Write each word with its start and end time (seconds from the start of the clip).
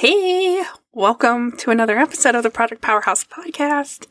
Hey, 0.00 0.62
welcome 0.94 1.54
to 1.58 1.70
another 1.70 1.98
episode 1.98 2.34
of 2.34 2.42
the 2.42 2.48
Product 2.48 2.80
Powerhouse 2.80 3.22
podcast. 3.22 4.06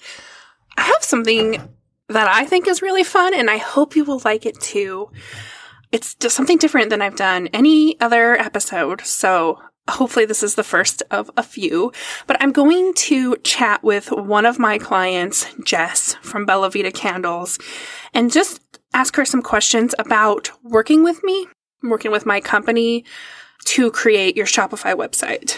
I 0.78 0.84
have 0.84 1.04
something 1.04 1.68
that 2.10 2.28
I 2.28 2.46
think 2.46 2.68
is 2.68 2.84
really 2.84 3.04
fun 3.04 3.34
and 3.34 3.50
I 3.50 3.58
hope 3.58 3.96
you 3.96 4.06
will 4.06 4.22
like 4.24 4.46
it 4.46 4.62
too. 4.62 5.10
It's 5.92 6.14
just 6.14 6.36
something 6.36 6.60
different 6.60 6.92
than 6.92 7.02
I've 7.02 7.16
done 7.16 7.48
any 7.54 8.00
other 8.00 8.36
episode, 8.36 9.02
so 9.02 9.60
hopefully 9.90 10.26
this 10.26 10.44
is 10.44 10.54
the 10.54 10.64
first 10.64 11.02
of 11.10 11.32
a 11.36 11.42
few. 11.42 11.92
But 12.28 12.38
I'm 12.40 12.52
going 12.52 12.94
to 12.94 13.38
chat 13.38 13.84
with 13.84 14.12
one 14.12 14.46
of 14.46 14.60
my 14.60 14.78
clients, 14.78 15.48
Jess 15.66 16.14
from 16.22 16.46
Bella 16.46 16.70
Vita 16.70 16.92
Candles, 16.92 17.58
and 18.14 18.32
just 18.32 18.80
ask 18.94 19.16
her 19.16 19.26
some 19.26 19.42
questions 19.42 19.96
about 19.98 20.52
working 20.62 21.04
with 21.04 21.24
me, 21.24 21.48
working 21.82 22.12
with 22.12 22.28
my 22.28 22.40
company 22.40 23.06
to 23.66 23.90
create 23.90 24.38
your 24.38 24.46
Shopify 24.46 24.94
website. 24.94 25.58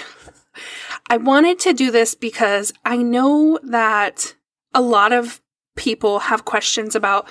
I 1.10 1.18
wanted 1.18 1.60
to 1.60 1.74
do 1.74 1.92
this 1.92 2.16
because 2.16 2.74
I 2.86 2.98
know 2.98 3.60
that 3.64 4.36
a 4.74 4.82
lot 4.82 5.12
of 5.12 5.42
people 5.76 6.20
have 6.20 6.46
questions 6.46 6.96
about 6.96 7.28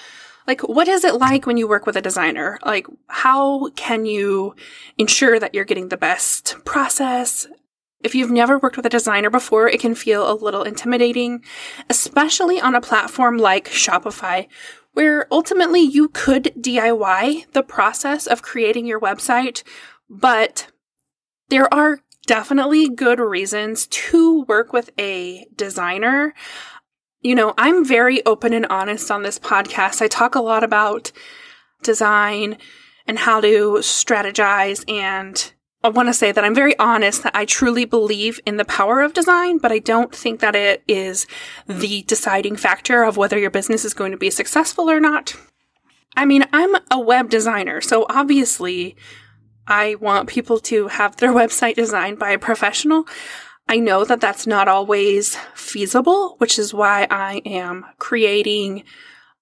like 0.47 0.63
what 0.63 0.89
is 0.89 1.05
it 1.05 1.15
like 1.15 1.47
when 1.47 1.57
you 1.57 1.69
work 1.69 1.87
with 1.87 1.97
a 1.97 2.03
designer? 2.03 2.59
Like 2.65 2.87
how 3.09 3.69
can 3.71 4.05
you 4.05 4.55
ensure 4.99 5.39
that 5.39 5.55
you're 5.55 5.65
getting 5.65 5.89
the 5.89 5.97
best 5.97 6.57
process? 6.65 7.47
If 8.03 8.15
you've 8.15 8.31
never 8.31 8.59
worked 8.59 8.77
with 8.77 8.87
a 8.87 8.91
designer 8.91 9.31
before 9.31 9.69
it 9.69 9.81
can 9.81 9.95
feel 9.95 10.31
a 10.31 10.35
little 10.35 10.63
intimidating 10.63 11.45
especially 11.89 12.61
on 12.61 12.75
a 12.75 12.81
platform 12.81 13.37
like 13.37 13.69
shopify 13.69 14.47
where 14.93 15.29
ultimately 15.31 15.81
you 15.81 16.09
could 16.09 16.53
diy 16.59 17.51
the 17.53 17.63
process 17.63 18.27
of 18.27 18.43
creating 18.43 18.87
your 18.87 18.99
website 18.99 19.63
but 20.09 20.69
there 21.51 21.73
are 21.73 22.01
definitely 22.31 22.89
good 22.89 23.19
reasons 23.19 23.89
to 23.89 24.43
work 24.43 24.73
with 24.73 24.89
a 24.97 25.45
designer. 25.57 26.33
You 27.23 27.35
know, 27.35 27.55
I'm 27.59 27.85
very 27.85 28.25
open 28.25 28.53
and 28.53 28.67
honest 28.67 29.11
on 29.11 29.25
this 29.25 29.37
podcast. 29.37 30.01
I 30.01 30.07
talk 30.07 30.37
a 30.37 30.41
lot 30.41 30.63
about 30.63 31.11
design 31.83 32.57
and 33.05 33.19
how 33.19 33.41
to 33.41 33.79
strategize. 33.81 34.89
And 34.89 35.53
I 35.83 35.89
want 35.89 36.09
to 36.09 36.15
say 36.15 36.31
that 36.31 36.45
I'm 36.45 36.55
very 36.55 36.79
honest 36.79 37.25
that 37.25 37.35
I 37.35 37.47
truly 37.47 37.85
believe 37.85 38.39
in 38.47 38.59
the 38.59 38.65
power 38.65 39.01
of 39.01 39.13
design, 39.13 39.59
but 39.59 39.73
I 39.73 39.81
don't 39.81 40.15
think 40.15 40.39
that 40.39 40.55
it 40.55 40.85
is 40.87 41.27
the 41.67 42.03
deciding 42.03 42.55
factor 42.55 43.03
of 43.03 43.17
whether 43.17 43.41
your 43.41 43.51
business 43.51 43.85
is 43.85 43.93
going 43.93 44.13
to 44.13 44.17
be 44.17 44.31
successful 44.31 44.89
or 44.89 45.01
not. 45.01 45.35
I 46.17 46.27
mean, 46.27 46.45
I'm 46.53 46.77
a 46.93 47.01
web 47.01 47.29
designer, 47.29 47.81
so 47.81 48.07
obviously 48.09 48.95
I 49.67 49.97
want 49.97 50.29
people 50.29 50.59
to 50.61 50.89
have 50.89 51.17
their 51.17 51.33
website 51.33 51.75
designed 51.75 52.19
by 52.19 52.31
a 52.31 52.39
professional. 52.39 53.07
I 53.69 53.79
know 53.79 54.05
that 54.05 54.21
that's 54.21 54.47
not 54.47 54.67
always 54.69 55.37
feasible, 55.55 56.35
which 56.39 56.59
is 56.59 56.75
why 56.75 57.07
I 57.11 57.41
am 57.45 57.87
creating 57.99 58.85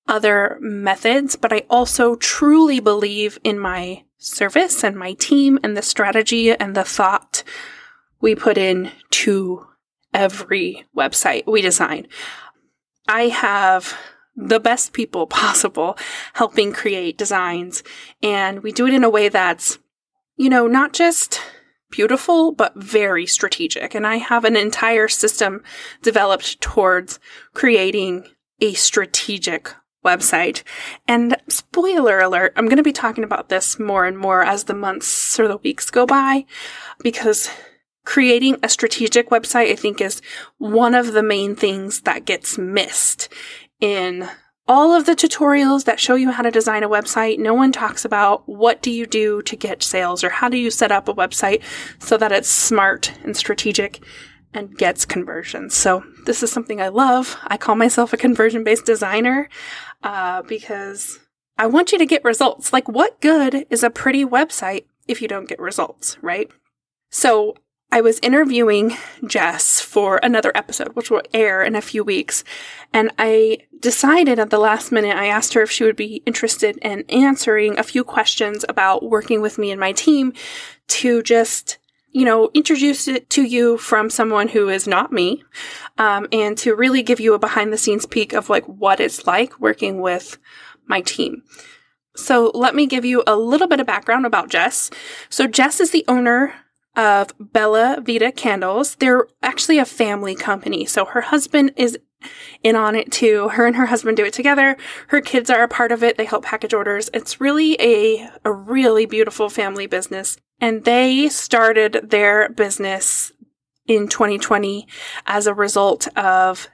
other 0.07 0.59
methods, 0.61 1.37
but 1.37 1.53
I 1.53 1.65
also 1.71 2.17
truly 2.17 2.81
believe 2.81 3.39
in 3.45 3.59
my 3.59 4.05
service 4.19 4.83
and 4.83 4.97
my 4.97 5.13
team 5.15 5.59
and 5.63 5.77
the 5.77 5.83
strategy 5.83 6.51
and 6.51 6.75
the 6.75 6.85
thought 6.85 7.43
we 8.21 8.35
put 8.35 8.59
in 8.59 8.91
to 9.11 9.67
every 10.13 10.85
website 10.97 11.47
we 11.47 11.63
design. 11.63 12.07
I 13.07 13.29
have 13.29 13.97
the 14.35 14.61
best 14.61 14.93
people 14.93 15.27
possible 15.45 15.97
helping 16.35 16.73
create 16.73 17.19
designs 17.19 17.83
and 18.23 18.63
we 18.63 18.73
do 18.73 18.87
it 18.87 18.95
in 18.95 19.05
a 19.05 19.11
way 19.11 19.29
that's 19.29 19.79
you 20.39 20.49
know, 20.49 20.67
not 20.67 20.93
just 20.95 21.41
beautiful, 21.91 22.53
but 22.53 22.75
very 22.77 23.27
strategic. 23.27 23.95
And 23.95 24.07
I 24.07 24.17
have 24.17 24.45
an 24.45 24.57
entire 24.57 25.09
system 25.09 25.63
developed 26.03 26.61
towards 26.61 27.19
creating 27.55 28.27
a 28.61 28.75
strategic 28.75 29.75
website. 30.05 30.63
And 31.07 31.37
spoiler 31.49 32.21
alert, 32.21 32.53
I'm 32.57 32.67
going 32.67 32.77
to 32.77 32.83
be 32.83 32.93
talking 32.93 33.25
about 33.25 33.49
this 33.49 33.79
more 33.79 34.05
and 34.05 34.17
more 34.17 34.43
as 34.43 34.65
the 34.65 34.75
months 34.75 35.39
or 35.39 35.49
the 35.49 35.57
weeks 35.59 35.91
go 35.91 36.07
by 36.07 36.47
because 37.03 37.51
creating 38.05 38.57
a 38.63 38.69
strategic 38.69 39.31
website, 39.31 39.71
I 39.71 39.77
think, 39.77 40.01
is 40.01 40.23
one 40.57 40.95
of 40.95 41.13
the 41.13 41.23
main 41.23 41.57
things 41.57 42.03
that 42.03 42.25
gets 42.25 42.57
missed 42.57 43.29
in 43.81 44.29
all 44.69 44.95
of 44.95 45.07
the 45.07 45.17
tutorials 45.17 45.85
that 45.85 45.99
show 45.99 46.15
you 46.15 46.31
how 46.31 46.43
to 46.43 46.51
design 46.51 46.83
a 46.83 46.89
website, 46.89 47.39
no 47.39 47.55
one 47.55 47.73
talks 47.73 48.05
about 48.05 48.47
what 48.47 48.83
do 48.83 48.91
you 48.91 49.07
do 49.07 49.41
to 49.43 49.57
get 49.57 49.83
sales 49.83 50.23
or 50.23 50.29
how 50.29 50.49
do 50.49 50.59
you 50.59 50.71
set 50.71 50.93
up 50.93 51.09
a 51.09 51.15
website 51.15 51.63
so 51.99 52.19
that 52.19 52.33
it's 52.33 52.49
smart 52.49 53.13
and 53.25 53.37
strategic 53.37 54.01
and 54.53 54.77
gets 54.77 55.05
conversions. 55.05 55.75
So 55.75 56.05
this 56.27 56.43
is 56.43 56.53
something 56.53 56.81
I 56.81 56.89
love. 56.89 57.37
I 57.45 57.57
call 57.57 57.75
myself 57.77 58.13
a 58.13 58.19
conversion 58.19 58.63
based 58.63 58.85
designer 58.85 59.49
uh, 60.03 60.43
because 60.43 61.19
I 61.57 61.67
want 61.67 61.93
you 61.93 61.99
to 61.99 62.07
get 62.07 62.25
results. 62.25 62.73
Like, 62.73 62.89
what 62.89 63.21
good 63.21 63.67
is 63.71 63.83
a 63.83 63.91
pretty 63.91 64.25
website 64.25 64.85
if 65.07 65.21
you 65.21 65.29
don't 65.29 65.49
get 65.49 65.59
results, 65.59 66.19
right? 66.23 66.51
So 67.11 67.57
I 67.91 68.03
was 68.03 68.19
interviewing 68.21 68.97
Jess 69.27 69.81
for 69.81 70.21
another 70.23 70.53
episode, 70.55 70.95
which 70.95 71.11
will 71.11 71.23
air 71.33 71.63
in 71.63 71.75
a 71.75 71.81
few 71.81 72.05
weeks. 72.05 72.45
And 72.93 73.11
I 73.19 73.59
decided 73.81 74.39
at 74.39 74.51
the 74.51 74.59
last 74.59 74.93
minute, 74.93 75.17
I 75.17 75.27
asked 75.27 75.55
her 75.55 75.63
if 75.63 75.71
she 75.71 75.85
would 75.85 75.97
be 75.97 76.23
interested 76.27 76.77
in 76.79 77.05
answering 77.09 77.79
a 77.79 77.83
few 77.83 78.05
questions 78.05 78.65
about 78.69 79.09
working 79.09 79.41
with 79.41 79.57
me 79.57 79.71
and 79.71 79.81
my 79.81 79.93
team 79.93 80.35
to 80.89 81.23
just, 81.23 81.79
you 82.11 82.27
know, 82.27 82.51
introduce 82.53 83.09
it 83.09 83.31
to 83.31 83.43
you 83.43 83.79
from 83.79 84.11
someone 84.11 84.49
who 84.49 84.69
is 84.69 84.87
not 84.87 85.11
me, 85.11 85.43
um, 85.97 86.27
and 86.31 86.59
to 86.59 86.75
really 86.75 87.03
give 87.03 87.21
you 87.21 87.33
a 87.33 87.39
behind 87.39 87.73
the 87.73 87.79
scenes 87.79 88.05
peek 88.05 88.35
of 88.35 88.51
like 88.51 88.65
what 88.67 89.01
it's 89.01 89.27
like 89.27 89.59
working 89.61 90.03
with 90.03 90.37
my 90.87 91.01
team. 91.01 91.43
So 92.17 92.51
let 92.53 92.75
me 92.75 92.87
give 92.87 93.07
you 93.07 93.23
a 93.27 93.37
little 93.37 93.69
bit 93.69 93.81
of 93.81 93.87
background 93.87 94.27
about 94.27 94.51
Jess. 94.51 94.91
So 95.31 95.47
Jess 95.47 95.81
is 95.81 95.93
the 95.93 96.05
owner 96.07 96.53
of 96.99 97.33
Bella 97.39 98.03
Vita 98.05 98.33
Candles. 98.33 98.97
They're 98.97 99.29
actually 99.41 99.79
a 99.79 99.85
family 99.85 100.35
company. 100.35 100.85
So 100.85 101.05
her 101.05 101.21
husband 101.21 101.73
is 101.77 101.97
in 102.65 102.75
on 102.75 102.97
it 102.97 103.13
too. 103.13 103.51
Her 103.51 103.67
and 103.67 103.77
her 103.77 103.87
husband 103.87 104.17
do 104.17 104.25
it 104.25 104.33
together. 104.33 104.77
Her 105.07 105.21
kids 105.21 105.49
are 105.49 105.63
a 105.63 105.69
part 105.69 105.93
of 105.93 106.03
it. 106.03 106.17
They 106.17 106.25
help 106.25 106.45
package 106.45 106.75
orders. 106.75 107.09
It's 107.15 107.41
really 107.41 107.81
a, 107.81 108.29
a 108.45 108.53
really 108.53 109.07
beautiful 109.07 109.49
family 109.49 109.87
business. 109.87 110.37
And 110.61 110.85
they 110.85 111.29
started 111.29 112.09
their 112.11 112.49
business 112.49 113.33
in 113.87 114.09
2020 114.09 114.89
as 115.25 115.47
a 115.47 115.55
result 115.55 116.09
of 116.19 116.69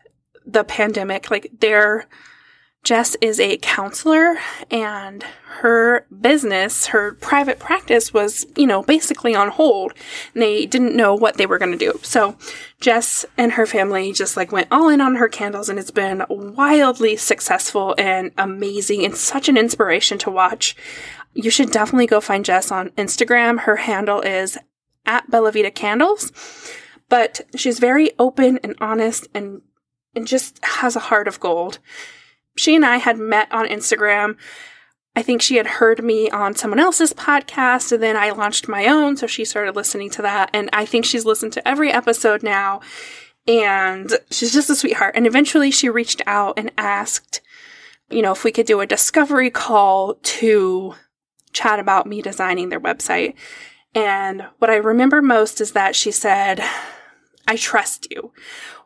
the 0.46 0.64
pandemic. 0.64 1.30
Like 1.30 1.50
their 1.60 2.06
Jess 2.84 3.16
is 3.22 3.40
a 3.40 3.56
counselor 3.56 4.36
and 4.70 5.24
her 5.60 6.06
business, 6.20 6.86
her 6.88 7.12
private 7.14 7.58
practice 7.58 8.12
was, 8.12 8.46
you 8.56 8.66
know, 8.66 8.82
basically 8.82 9.34
on 9.34 9.48
hold. 9.48 9.94
And 10.34 10.42
they 10.42 10.66
didn't 10.66 10.94
know 10.94 11.14
what 11.14 11.38
they 11.38 11.46
were 11.46 11.58
going 11.58 11.72
to 11.72 11.78
do. 11.78 11.98
So 12.02 12.36
Jess 12.80 13.24
and 13.38 13.52
her 13.52 13.64
family 13.64 14.12
just 14.12 14.36
like 14.36 14.52
went 14.52 14.68
all 14.70 14.90
in 14.90 15.00
on 15.00 15.16
her 15.16 15.28
candles 15.28 15.70
and 15.70 15.78
it's 15.78 15.90
been 15.90 16.24
wildly 16.28 17.16
successful 17.16 17.94
and 17.96 18.32
amazing 18.36 19.02
and 19.02 19.16
such 19.16 19.48
an 19.48 19.56
inspiration 19.56 20.18
to 20.18 20.30
watch. 20.30 20.76
You 21.32 21.50
should 21.50 21.70
definitely 21.70 22.06
go 22.06 22.20
find 22.20 22.44
Jess 22.44 22.70
on 22.70 22.90
Instagram. 22.90 23.60
Her 23.60 23.76
handle 23.76 24.20
is 24.20 24.58
at 25.06 25.30
Bellavita 25.30 25.74
Candles, 25.74 26.30
but 27.08 27.40
she's 27.56 27.78
very 27.78 28.12
open 28.18 28.58
and 28.62 28.76
honest 28.78 29.26
and, 29.32 29.62
and 30.14 30.26
just 30.26 30.62
has 30.62 30.96
a 30.96 31.00
heart 31.00 31.26
of 31.26 31.40
gold 31.40 31.78
she 32.56 32.74
and 32.74 32.84
I 32.84 32.98
had 32.98 33.18
met 33.18 33.50
on 33.52 33.66
Instagram. 33.66 34.36
I 35.16 35.22
think 35.22 35.42
she 35.42 35.56
had 35.56 35.66
heard 35.66 36.02
me 36.02 36.28
on 36.30 36.56
someone 36.56 36.80
else's 36.80 37.12
podcast, 37.12 37.92
and 37.92 38.02
then 38.02 38.16
I 38.16 38.30
launched 38.30 38.68
my 38.68 38.86
own, 38.86 39.16
so 39.16 39.26
she 39.26 39.44
started 39.44 39.76
listening 39.76 40.10
to 40.10 40.22
that. 40.22 40.50
And 40.52 40.68
I 40.72 40.84
think 40.84 41.04
she's 41.04 41.24
listened 41.24 41.52
to 41.52 41.68
every 41.68 41.92
episode 41.92 42.42
now, 42.42 42.80
and 43.46 44.12
she's 44.30 44.52
just 44.52 44.70
a 44.70 44.74
sweetheart. 44.74 45.14
And 45.16 45.26
eventually 45.26 45.70
she 45.70 45.88
reached 45.88 46.22
out 46.26 46.58
and 46.58 46.72
asked, 46.76 47.40
you 48.10 48.22
know, 48.22 48.32
if 48.32 48.42
we 48.42 48.52
could 48.52 48.66
do 48.66 48.80
a 48.80 48.86
discovery 48.86 49.50
call 49.50 50.14
to 50.14 50.94
chat 51.52 51.78
about 51.78 52.06
me 52.06 52.20
designing 52.20 52.68
their 52.68 52.80
website. 52.80 53.34
And 53.94 54.46
what 54.58 54.70
I 54.70 54.76
remember 54.76 55.22
most 55.22 55.60
is 55.60 55.72
that 55.72 55.94
she 55.94 56.10
said, 56.10 56.60
I 57.46 57.56
trust 57.56 58.08
you, 58.10 58.32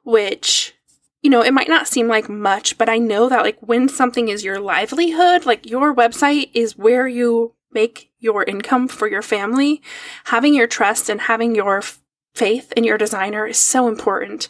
which 0.05 0.75
you 1.23 1.31
know, 1.31 1.43
it 1.43 1.55
might 1.55 1.69
not 1.69 1.89
seem 1.89 2.07
like 2.07 2.29
much, 2.29 2.79
but 2.79 2.89
I 2.89 2.99
know 2.99 3.29
that 3.29 3.43
like 3.43 3.59
when 3.61 3.89
something 3.89 4.29
is 4.29 4.45
your 4.45 4.61
livelihood, 4.61 5.47
like 5.47 5.69
your 5.69 5.95
website 5.95 6.51
is 6.55 6.77
where 6.77 7.09
you 7.09 7.55
make 7.73 8.11
your 8.19 8.45
income 8.45 8.89
for 8.89 9.09
your 9.09 9.23
family, 9.23 9.83
having 10.25 10.55
your 10.55 10.67
trust 10.67 11.09
and 11.09 11.23
having 11.23 11.55
your 11.55 11.79
f- 11.79 12.01
faith 12.35 12.73
in 12.77 12.85
your 12.85 12.99
designer 12.99 13.47
is 13.47 13.59
so 13.59 13.89
important. 13.89 14.49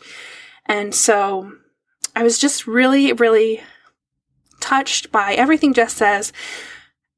And 0.67 0.94
so 0.94 1.53
I 2.15 2.23
was 2.23 2.38
just 2.38 2.67
really, 2.67 3.12
really 3.12 3.62
touched 4.61 5.11
by 5.11 5.35
everything 5.35 5.73
Jess 5.73 5.94
says 5.94 6.32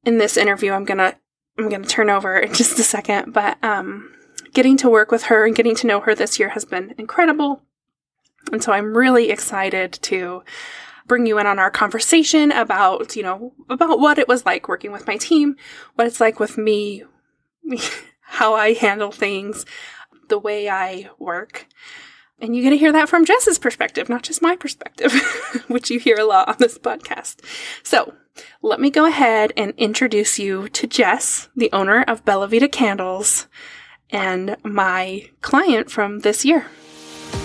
in 0.05 0.17
this 0.17 0.37
interview. 0.37 0.71
I'm 0.71 0.85
gonna, 0.85 1.17
I'm 1.57 1.69
gonna 1.69 1.85
turn 1.85 2.09
over 2.09 2.37
in 2.37 2.53
just 2.53 2.79
a 2.79 2.83
second, 2.83 3.33
but, 3.33 3.61
um, 3.63 4.13
getting 4.53 4.77
to 4.77 4.89
work 4.89 5.11
with 5.11 5.23
her 5.23 5.45
and 5.45 5.55
getting 5.55 5.75
to 5.75 5.87
know 5.87 5.99
her 6.01 6.15
this 6.15 6.39
year 6.39 6.49
has 6.49 6.65
been 6.65 6.93
incredible. 6.97 7.63
And 8.51 8.63
so 8.63 8.71
I'm 8.71 8.95
really 8.97 9.29
excited 9.29 9.93
to 10.03 10.43
bring 11.07 11.25
you 11.25 11.37
in 11.39 11.47
on 11.47 11.59
our 11.59 11.71
conversation 11.71 12.51
about, 12.51 13.15
you 13.15 13.23
know, 13.23 13.53
about 13.69 13.99
what 13.99 14.17
it 14.17 14.27
was 14.27 14.45
like 14.45 14.67
working 14.67 14.91
with 14.91 15.07
my 15.07 15.17
team, 15.17 15.55
what 15.95 16.07
it's 16.07 16.21
like 16.21 16.39
with 16.39 16.57
me, 16.57 17.03
how 18.21 18.55
I 18.55 18.73
handle 18.73 19.11
things, 19.11 19.65
the 20.29 20.39
way 20.39 20.69
I 20.69 21.09
work. 21.19 21.67
And 22.39 22.55
you 22.55 22.63
get 22.63 22.71
to 22.71 22.77
hear 22.77 22.91
that 22.91 23.09
from 23.09 23.25
Jess's 23.25 23.59
perspective, 23.59 24.09
not 24.09 24.23
just 24.23 24.41
my 24.41 24.55
perspective, 24.55 25.13
which 25.67 25.91
you 25.91 25.99
hear 25.99 26.17
a 26.17 26.25
lot 26.25 26.47
on 26.47 26.55
this 26.59 26.77
podcast. 26.77 27.45
So 27.83 28.15
let 28.61 28.79
me 28.79 28.89
go 28.89 29.05
ahead 29.05 29.53
and 29.55 29.73
introduce 29.77 30.39
you 30.39 30.69
to 30.69 30.87
Jess, 30.87 31.49
the 31.55 31.71
owner 31.71 32.03
of 32.03 32.25
Bella 32.25 32.47
Vita 32.47 32.67
Candles 32.67 33.47
and 34.09 34.57
my 34.63 35.29
client 35.41 35.91
from 35.91 36.19
this 36.19 36.43
year. 36.43 36.67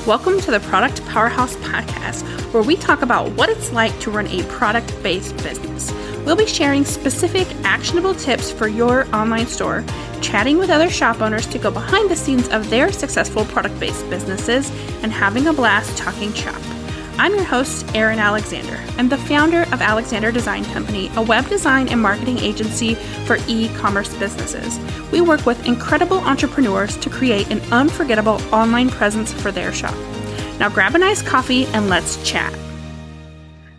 Welcome 0.07 0.41
to 0.43 0.53
the 0.53 0.61
Product 0.61 1.05
Powerhouse 1.07 1.57
Podcast, 1.57 2.23
where 2.53 2.63
we 2.63 2.77
talk 2.77 3.03
about 3.03 3.33
what 3.33 3.49
it's 3.49 3.73
like 3.73 3.99
to 3.99 4.11
run 4.13 4.29
a 4.29 4.45
product 4.45 4.95
based 5.03 5.37
business. 5.39 5.93
We'll 6.25 6.37
be 6.37 6.47
sharing 6.47 6.85
specific, 6.85 7.49
actionable 7.65 8.15
tips 8.15 8.53
for 8.53 8.69
your 8.69 9.13
online 9.13 9.49
store, 9.49 9.85
chatting 10.23 10.59
with 10.59 10.71
other 10.71 10.91
shop 10.91 11.21
owners 11.21 11.49
to 11.49 11.59
go 11.59 11.73
behind 11.73 12.09
the 12.09 12.15
scenes 12.15 12.47
of 12.51 12.71
their 12.71 12.93
successful 12.93 13.45
product 13.47 13.81
based 13.81 14.09
businesses, 14.09 14.71
and 15.03 15.11
having 15.11 15.49
a 15.49 15.53
blast 15.53 15.99
talking 15.99 16.33
shop. 16.33 16.63
I'm 17.19 17.35
your 17.35 17.45
host, 17.45 17.87
Erin 17.95 18.19
Alexander. 18.19 18.79
I'm 18.99 19.09
the 19.09 19.17
founder 19.17 19.63
of 19.73 19.81
Alexander 19.81 20.31
Design 20.31 20.67
Company, 20.67 21.11
a 21.17 21.23
web 21.23 21.49
design 21.49 21.89
and 21.89 21.99
marketing 21.99 22.39
agency 22.41 22.95
for 23.25 23.39
e 23.47 23.71
commerce 23.71 24.15
businesses. 24.17 24.79
We 25.11 25.23
work 25.23 25.47
with 25.47 25.67
incredible 25.67 26.19
entrepreneurs 26.19 26.95
to 26.99 27.09
create 27.09 27.51
an 27.51 27.63
unforgettable 27.73 28.43
online 28.55 28.91
presence 28.91 29.33
for 29.33 29.51
their 29.51 29.73
shop. 29.73 29.95
Now 30.59 30.69
grab 30.69 30.95
a 30.95 30.99
nice 30.99 31.23
coffee 31.23 31.65
and 31.69 31.89
let's 31.89 32.23
chat. 32.23 32.55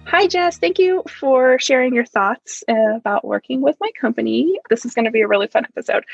Hi, 0.05 0.25
Jess. 0.25 0.57
Thank 0.57 0.79
you 0.79 1.03
for 1.07 1.59
sharing 1.59 1.93
your 1.93 2.05
thoughts 2.05 2.63
uh, 2.67 2.95
about 2.95 3.23
working 3.23 3.61
with 3.61 3.75
my 3.79 3.91
company. 4.01 4.57
This 4.67 4.83
is 4.83 4.95
going 4.95 5.05
to 5.05 5.11
be 5.11 5.21
a 5.21 5.27
really 5.27 5.47
fun 5.47 5.65
episode. 5.65 6.05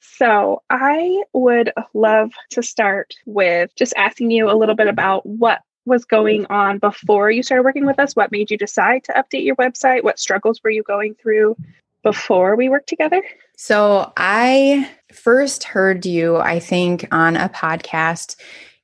So, 0.00 0.62
I 0.68 1.22
would 1.32 1.72
love 1.94 2.32
to 2.50 2.62
start 2.62 3.14
with 3.24 3.72
just 3.76 3.92
asking 3.96 4.32
you 4.32 4.50
a 4.50 4.56
little 4.56 4.74
bit 4.74 4.88
about 4.88 5.24
what 5.26 5.60
was 5.84 6.04
going 6.04 6.46
on 6.46 6.78
before 6.78 7.30
you 7.30 7.42
started 7.42 7.64
working 7.64 7.86
with 7.86 7.98
us? 7.98 8.14
What 8.14 8.32
made 8.32 8.50
you 8.50 8.56
decide 8.56 9.04
to 9.04 9.12
update 9.12 9.44
your 9.44 9.56
website? 9.56 10.04
What 10.04 10.18
struggles 10.18 10.60
were 10.62 10.70
you 10.70 10.82
going 10.82 11.14
through 11.14 11.56
before 12.02 12.56
we 12.56 12.68
worked 12.68 12.88
together? 12.88 13.22
So 13.56 14.12
I 14.16 14.90
first 15.12 15.64
heard 15.64 16.06
you, 16.06 16.36
I 16.36 16.58
think, 16.58 17.06
on 17.12 17.36
a 17.36 17.48
podcast 17.48 18.36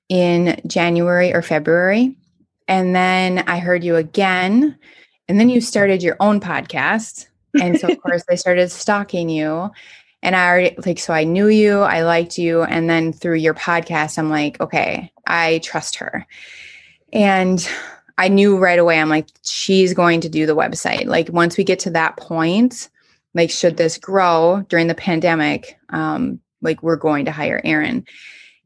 in 0.08 0.60
January 0.66 1.34
or 1.34 1.42
February. 1.42 2.16
And 2.66 2.94
then 2.94 3.40
I 3.46 3.58
heard 3.58 3.84
you 3.84 3.96
again. 3.96 4.78
And 5.28 5.38
then 5.38 5.48
you 5.48 5.60
started 5.60 6.02
your 6.02 6.16
own 6.20 6.40
podcast. 6.40 7.26
And 7.60 7.78
so, 7.78 7.88
of 7.88 8.00
course, 8.02 8.24
I 8.30 8.34
started 8.34 8.70
stalking 8.70 9.28
you. 9.28 9.70
And 10.22 10.34
I 10.34 10.48
already, 10.48 10.76
like, 10.84 10.98
so 10.98 11.12
I 11.12 11.24
knew 11.24 11.48
you, 11.48 11.80
I 11.80 12.02
liked 12.02 12.38
you. 12.38 12.62
And 12.62 12.90
then 12.90 13.12
through 13.12 13.36
your 13.36 13.54
podcast, 13.54 14.18
I'm 14.18 14.30
like, 14.30 14.60
okay, 14.60 15.12
I 15.26 15.60
trust 15.62 15.96
her. 15.96 16.26
And 17.12 17.66
I 18.18 18.28
knew 18.28 18.58
right 18.58 18.78
away, 18.78 19.00
I'm 19.00 19.08
like, 19.08 19.28
she's 19.42 19.94
going 19.94 20.20
to 20.22 20.28
do 20.28 20.44
the 20.44 20.56
website. 20.56 21.06
Like, 21.06 21.28
once 21.30 21.56
we 21.56 21.64
get 21.64 21.78
to 21.80 21.90
that 21.90 22.16
point, 22.16 22.88
like, 23.34 23.50
should 23.50 23.76
this 23.76 23.96
grow 23.96 24.64
during 24.68 24.88
the 24.88 24.94
pandemic, 24.94 25.78
um, 25.90 26.40
like, 26.60 26.82
we're 26.82 26.96
going 26.96 27.24
to 27.26 27.32
hire 27.32 27.60
Erin. 27.64 28.04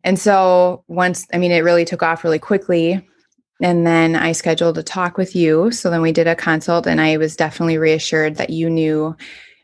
And 0.05 0.19
so, 0.19 0.85
once, 0.89 1.27
I 1.33 1.39
mean, 1.39 1.53
it 1.53 1.65
really 1.65 1.85
took 1.85 2.03
off 2.03 2.25
really 2.25 2.39
quickly. 2.39 3.07
And 3.61 3.87
then 3.87 4.17
I 4.17 4.33
scheduled 4.33 4.79
a 4.79 4.83
talk 4.83 5.17
with 5.17 5.37
you. 5.37 5.71
So 5.71 5.89
then 5.89 6.03
we 6.03 6.11
did 6.11 6.27
a 6.27 6.35
consult, 6.35 6.87
and 6.87 7.01
I 7.01 7.17
was 7.17 7.37
definitely 7.37 7.79
reassured 7.79 8.37
that 8.37 8.51
you 8.51 8.69
knew. 8.69 9.17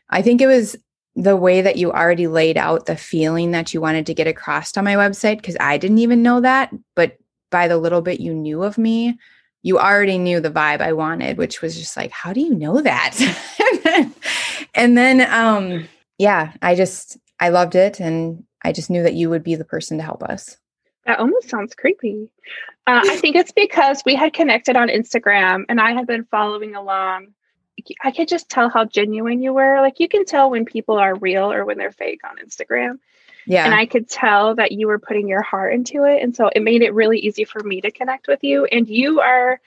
I 0.09 0.21
think 0.21 0.39
it 0.39 0.47
was 0.47 0.77
the 1.15 1.35
way 1.35 1.61
that 1.61 1.75
you 1.75 1.91
already 1.91 2.27
laid 2.27 2.55
out 2.55 2.85
the 2.85 2.95
feeling 2.95 3.51
that 3.51 3.73
you 3.73 3.81
wanted 3.81 4.05
to 4.05 4.13
get 4.13 4.27
across 4.27 4.77
on 4.77 4.85
my 4.85 4.95
website, 4.95 5.37
because 5.37 5.57
I 5.59 5.77
didn't 5.77 5.97
even 5.97 6.23
know 6.23 6.39
that. 6.39 6.71
But 6.95 7.17
by 7.49 7.67
the 7.67 7.77
little 7.77 8.01
bit 8.01 8.19
you 8.19 8.33
knew 8.33 8.63
of 8.63 8.77
me, 8.77 9.17
you 9.61 9.77
already 9.77 10.17
knew 10.17 10.39
the 10.39 10.51
vibe 10.51 10.81
I 10.81 10.93
wanted, 10.93 11.37
which 11.37 11.61
was 11.61 11.77
just 11.77 11.97
like, 11.97 12.11
how 12.11 12.33
do 12.33 12.39
you 12.39 12.55
know 12.55 12.81
that? 12.81 13.17
and 14.73 14.97
then, 14.97 15.21
um, 15.31 15.87
yeah, 16.17 16.53
I 16.61 16.75
just, 16.75 17.17
I 17.39 17.49
loved 17.49 17.75
it. 17.75 17.99
And 17.99 18.43
I 18.63 18.71
just 18.71 18.89
knew 18.89 19.03
that 19.03 19.15
you 19.15 19.29
would 19.29 19.43
be 19.43 19.55
the 19.55 19.65
person 19.65 19.97
to 19.97 20.03
help 20.03 20.23
us. 20.23 20.57
That 21.05 21.19
almost 21.19 21.49
sounds 21.49 21.75
creepy. 21.75 22.29
Uh, 22.87 23.01
I 23.03 23.17
think 23.17 23.35
it's 23.35 23.51
because 23.51 24.01
we 24.05 24.15
had 24.15 24.33
connected 24.33 24.75
on 24.75 24.89
Instagram 24.89 25.65
and 25.69 25.79
I 25.79 25.93
had 25.93 26.07
been 26.07 26.25
following 26.25 26.75
along. 26.75 27.27
I 28.03 28.11
could 28.11 28.27
just 28.27 28.49
tell 28.49 28.69
how 28.69 28.85
genuine 28.85 29.41
you 29.41 29.53
were. 29.53 29.79
Like 29.81 29.99
you 29.99 30.09
can 30.09 30.25
tell 30.25 30.49
when 30.49 30.65
people 30.65 30.97
are 30.97 31.15
real 31.15 31.51
or 31.51 31.65
when 31.65 31.77
they're 31.77 31.91
fake 31.91 32.21
on 32.29 32.37
Instagram. 32.37 32.99
Yeah. 33.49 33.65
And 33.65 33.73
I 33.73 33.87
could 33.87 34.07
tell 34.07 34.53
that 34.55 34.71
you 34.71 34.87
were 34.87 34.99
putting 34.99 35.27
your 35.27 35.41
heart 35.41 35.73
into 35.73 36.03
it. 36.03 36.21
And 36.21 36.35
so 36.35 36.51
it 36.55 36.61
made 36.61 36.83
it 36.83 36.93
really 36.93 37.17
easy 37.17 37.45
for 37.45 37.63
me 37.63 37.81
to 37.81 37.89
connect 37.89 38.27
with 38.27 38.43
you. 38.43 38.65
And 38.65 38.87
you 38.87 39.21
are 39.21 39.59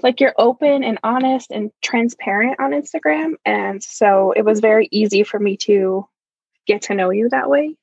like 0.00 0.20
you're 0.20 0.34
open 0.38 0.84
and 0.84 1.00
honest 1.02 1.50
and 1.50 1.72
transparent 1.82 2.60
on 2.60 2.70
Instagram. 2.70 3.34
And 3.44 3.82
so 3.82 4.30
it 4.30 4.44
was 4.44 4.60
very 4.60 4.88
easy 4.92 5.24
for 5.24 5.40
me 5.40 5.56
to 5.58 6.06
get 6.68 6.82
to 6.82 6.94
know 6.94 7.10
you 7.10 7.28
that 7.30 7.50
way. 7.50 7.74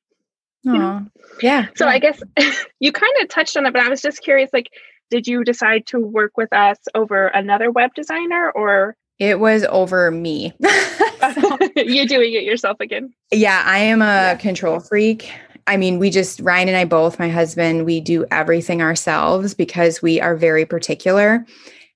Yeah. 0.64 1.02
yeah. 1.42 1.68
So 1.76 1.90
I 1.90 2.00
guess 2.00 2.24
you 2.80 2.94
kind 2.94 3.14
of 3.22 3.28
touched 3.28 3.58
on 3.58 3.66
it, 3.66 3.74
but 3.74 3.82
I 3.82 3.90
was 3.90 4.02
just 4.02 4.24
curious 4.24 4.50
like, 4.54 4.70
did 5.10 5.28
you 5.28 5.44
decide 5.44 5.86
to 5.88 6.00
work 6.00 6.38
with 6.38 6.54
us 6.54 6.78
over 6.96 7.28
another 7.28 7.70
web 7.70 7.94
designer 7.96 8.50
or 8.50 8.96
it 9.20 9.40
was 9.40 9.66
over 9.66 10.10
me. 10.10 10.54
You're 11.76 12.06
doing 12.06 12.34
it 12.34 12.44
yourself 12.44 12.80
again. 12.80 13.14
Yeah, 13.32 13.64
I 13.66 13.80
am 13.80 14.02
a 14.02 14.06
yeah. 14.06 14.36
control 14.36 14.80
freak. 14.80 15.32
I 15.66 15.78
mean, 15.78 16.00
we 16.00 16.10
just, 16.10 16.40
Ryan 16.42 16.70
and 16.70 16.78
I 16.78 16.86
both, 16.86 17.20
my 17.20 17.30
husband, 17.30 17.86
we 17.86 18.02
do 18.02 18.26
everything 18.32 18.82
ourselves 18.82 19.54
because 19.54 20.02
we 20.02 20.20
are 20.20 20.36
very 20.36 20.66
particular. 20.66 21.46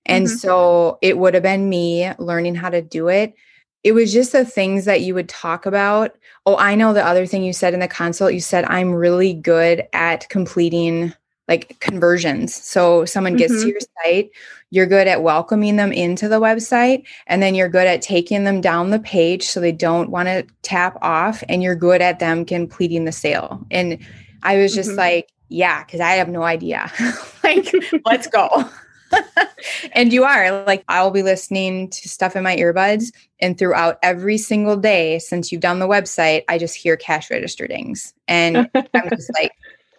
And 0.05 0.25
mm-hmm. 0.27 0.37
so 0.37 0.97
it 1.01 1.17
would 1.17 1.33
have 1.33 1.43
been 1.43 1.67
me 1.67 2.11
learning 2.17 2.55
how 2.55 2.69
to 2.69 2.81
do 2.81 3.09
it. 3.09 3.35
It 3.83 3.91
was 3.91 4.13
just 4.13 4.31
the 4.31 4.45
things 4.45 4.85
that 4.85 5.01
you 5.01 5.13
would 5.13 5.29
talk 5.29 5.65
about. 5.65 6.17
Oh, 6.45 6.57
I 6.57 6.75
know 6.75 6.93
the 6.93 7.05
other 7.05 7.25
thing 7.25 7.43
you 7.43 7.53
said 7.53 7.73
in 7.73 7.79
the 7.81 7.87
consult. 7.87 8.33
You 8.33 8.39
said, 8.39 8.65
I'm 8.65 8.93
really 8.93 9.33
good 9.33 9.87
at 9.93 10.27
completing 10.29 11.13
like 11.47 11.79
conversions. 11.79 12.53
So 12.53 13.05
someone 13.05 13.35
gets 13.35 13.53
mm-hmm. 13.53 13.61
to 13.63 13.67
your 13.69 13.79
site, 14.03 14.31
you're 14.69 14.85
good 14.85 15.07
at 15.07 15.23
welcoming 15.23 15.77
them 15.77 15.93
into 15.93 16.27
the 16.27 16.41
website, 16.41 17.05
and 17.27 17.41
then 17.41 17.55
you're 17.55 17.69
good 17.69 17.87
at 17.87 18.01
taking 18.01 18.43
them 18.43 18.59
down 18.59 18.89
the 18.89 18.99
page 18.99 19.43
so 19.43 19.59
they 19.59 19.71
don't 19.71 20.09
want 20.09 20.27
to 20.27 20.45
tap 20.61 20.97
off, 21.01 21.43
and 21.47 21.63
you're 21.63 21.75
good 21.75 22.01
at 22.01 22.19
them 22.19 22.43
completing 22.43 23.05
the 23.05 23.11
sale. 23.11 23.65
And 23.71 23.99
I 24.43 24.57
was 24.57 24.75
just 24.75 24.89
mm-hmm. 24.89 24.99
like, 24.99 25.31
yeah, 25.49 25.83
because 25.83 26.01
I 26.01 26.11
have 26.11 26.27
no 26.27 26.43
idea. 26.43 26.91
like, 27.43 27.73
let's 28.05 28.27
go. 28.27 28.69
and 29.93 30.11
you 30.11 30.25
are 30.25 30.65
like, 30.65 30.83
I'll 30.89 31.11
be 31.11 31.23
listening 31.23 31.89
to 31.91 32.09
stuff 32.09 32.35
in 32.35 32.43
my 32.43 32.57
earbuds, 32.57 33.13
and 33.39 33.57
throughout 33.57 33.99
every 34.03 34.37
single 34.37 34.75
day 34.75 35.19
since 35.19 35.49
you've 35.49 35.61
done 35.61 35.79
the 35.79 35.87
website, 35.87 36.43
I 36.49 36.57
just 36.57 36.75
hear 36.75 36.97
cash 36.97 37.31
register 37.31 37.67
dings. 37.67 38.13
And 38.27 38.69
I'm 38.75 39.09
just 39.09 39.31
like, 39.39 39.53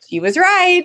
she 0.08 0.20
was 0.20 0.36
right. 0.36 0.84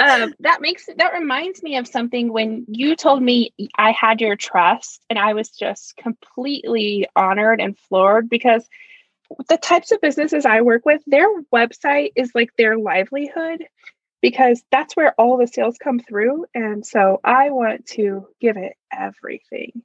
Um, 0.00 0.34
that 0.40 0.60
makes 0.60 0.88
that 0.96 1.12
reminds 1.12 1.62
me 1.62 1.76
of 1.76 1.86
something 1.86 2.32
when 2.32 2.64
you 2.68 2.96
told 2.96 3.22
me 3.22 3.52
I 3.76 3.92
had 3.92 4.20
your 4.20 4.36
trust, 4.36 5.04
and 5.08 5.18
I 5.18 5.34
was 5.34 5.48
just 5.50 5.96
completely 5.96 7.06
honored 7.16 7.60
and 7.60 7.78
floored 7.78 8.28
because 8.28 8.68
the 9.48 9.56
types 9.56 9.92
of 9.92 10.00
businesses 10.00 10.46
I 10.46 10.60
work 10.60 10.84
with, 10.84 11.02
their 11.06 11.26
website 11.52 12.12
is 12.16 12.32
like 12.34 12.50
their 12.56 12.76
livelihood 12.78 13.64
because 14.20 14.62
that's 14.70 14.96
where 14.96 15.14
all 15.18 15.36
the 15.36 15.46
sales 15.46 15.76
come 15.82 16.00
through. 16.00 16.46
And 16.54 16.84
so 16.86 17.20
I 17.22 17.50
want 17.50 17.86
to 17.88 18.28
give 18.40 18.56
it 18.56 18.74
everything, 18.92 19.82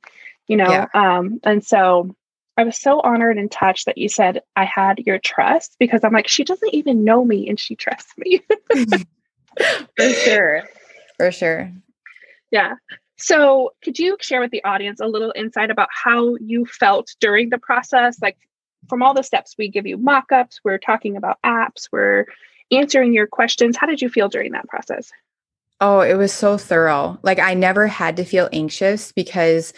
you 0.48 0.58
know. 0.58 0.70
Yeah. 0.70 0.88
Um, 0.94 1.40
and 1.44 1.64
so 1.64 2.16
I 2.60 2.64
was 2.66 2.78
so 2.78 3.00
honored 3.00 3.38
and 3.38 3.50
touched 3.50 3.86
that 3.86 3.98
you 3.98 4.10
said 4.10 4.42
I 4.58 4.66
had 4.66 5.00
your 5.06 5.18
trust 5.18 5.78
because 5.80 6.04
I'm 6.04 6.12
like, 6.12 6.28
she 6.28 6.44
doesn't 6.44 6.74
even 6.74 7.06
know 7.06 7.24
me 7.24 7.48
and 7.48 7.58
she 7.58 7.74
trusts 7.74 8.12
me. 8.18 8.42
For 9.98 10.10
sure. 10.10 10.64
For 11.16 11.32
sure. 11.32 11.72
Yeah. 12.52 12.74
So, 13.18 13.72
could 13.82 13.98
you 13.98 14.18
share 14.20 14.42
with 14.42 14.52
the 14.52 14.62
audience 14.66 15.00
a 15.00 15.08
little 15.08 15.32
insight 15.38 15.72
about 15.72 15.88
how 15.90 16.36
you 16.42 16.66
felt 16.66 17.16
during 17.22 17.50
the 17.50 17.60
process? 17.60 18.22
Like, 18.22 18.36
from 18.90 19.04
all 19.04 19.14
the 19.14 19.24
steps, 19.24 19.56
we 19.58 19.70
give 19.70 19.88
you 19.88 19.96
mock 19.96 20.34
ups, 20.34 20.60
we're 20.62 20.80
talking 20.80 21.16
about 21.16 21.38
apps, 21.46 21.88
we're 21.94 22.26
answering 22.72 23.14
your 23.14 23.28
questions. 23.28 23.78
How 23.78 23.88
did 23.88 24.02
you 24.02 24.10
feel 24.10 24.28
during 24.28 24.52
that 24.52 24.68
process? 24.68 25.14
Oh, 25.80 26.02
it 26.02 26.16
was 26.16 26.34
so 26.34 26.58
thorough. 26.58 27.20
Like, 27.24 27.40
I 27.40 27.54
never 27.54 27.88
had 27.88 28.18
to 28.18 28.26
feel 28.26 28.50
anxious 28.52 29.14
because 29.14 29.72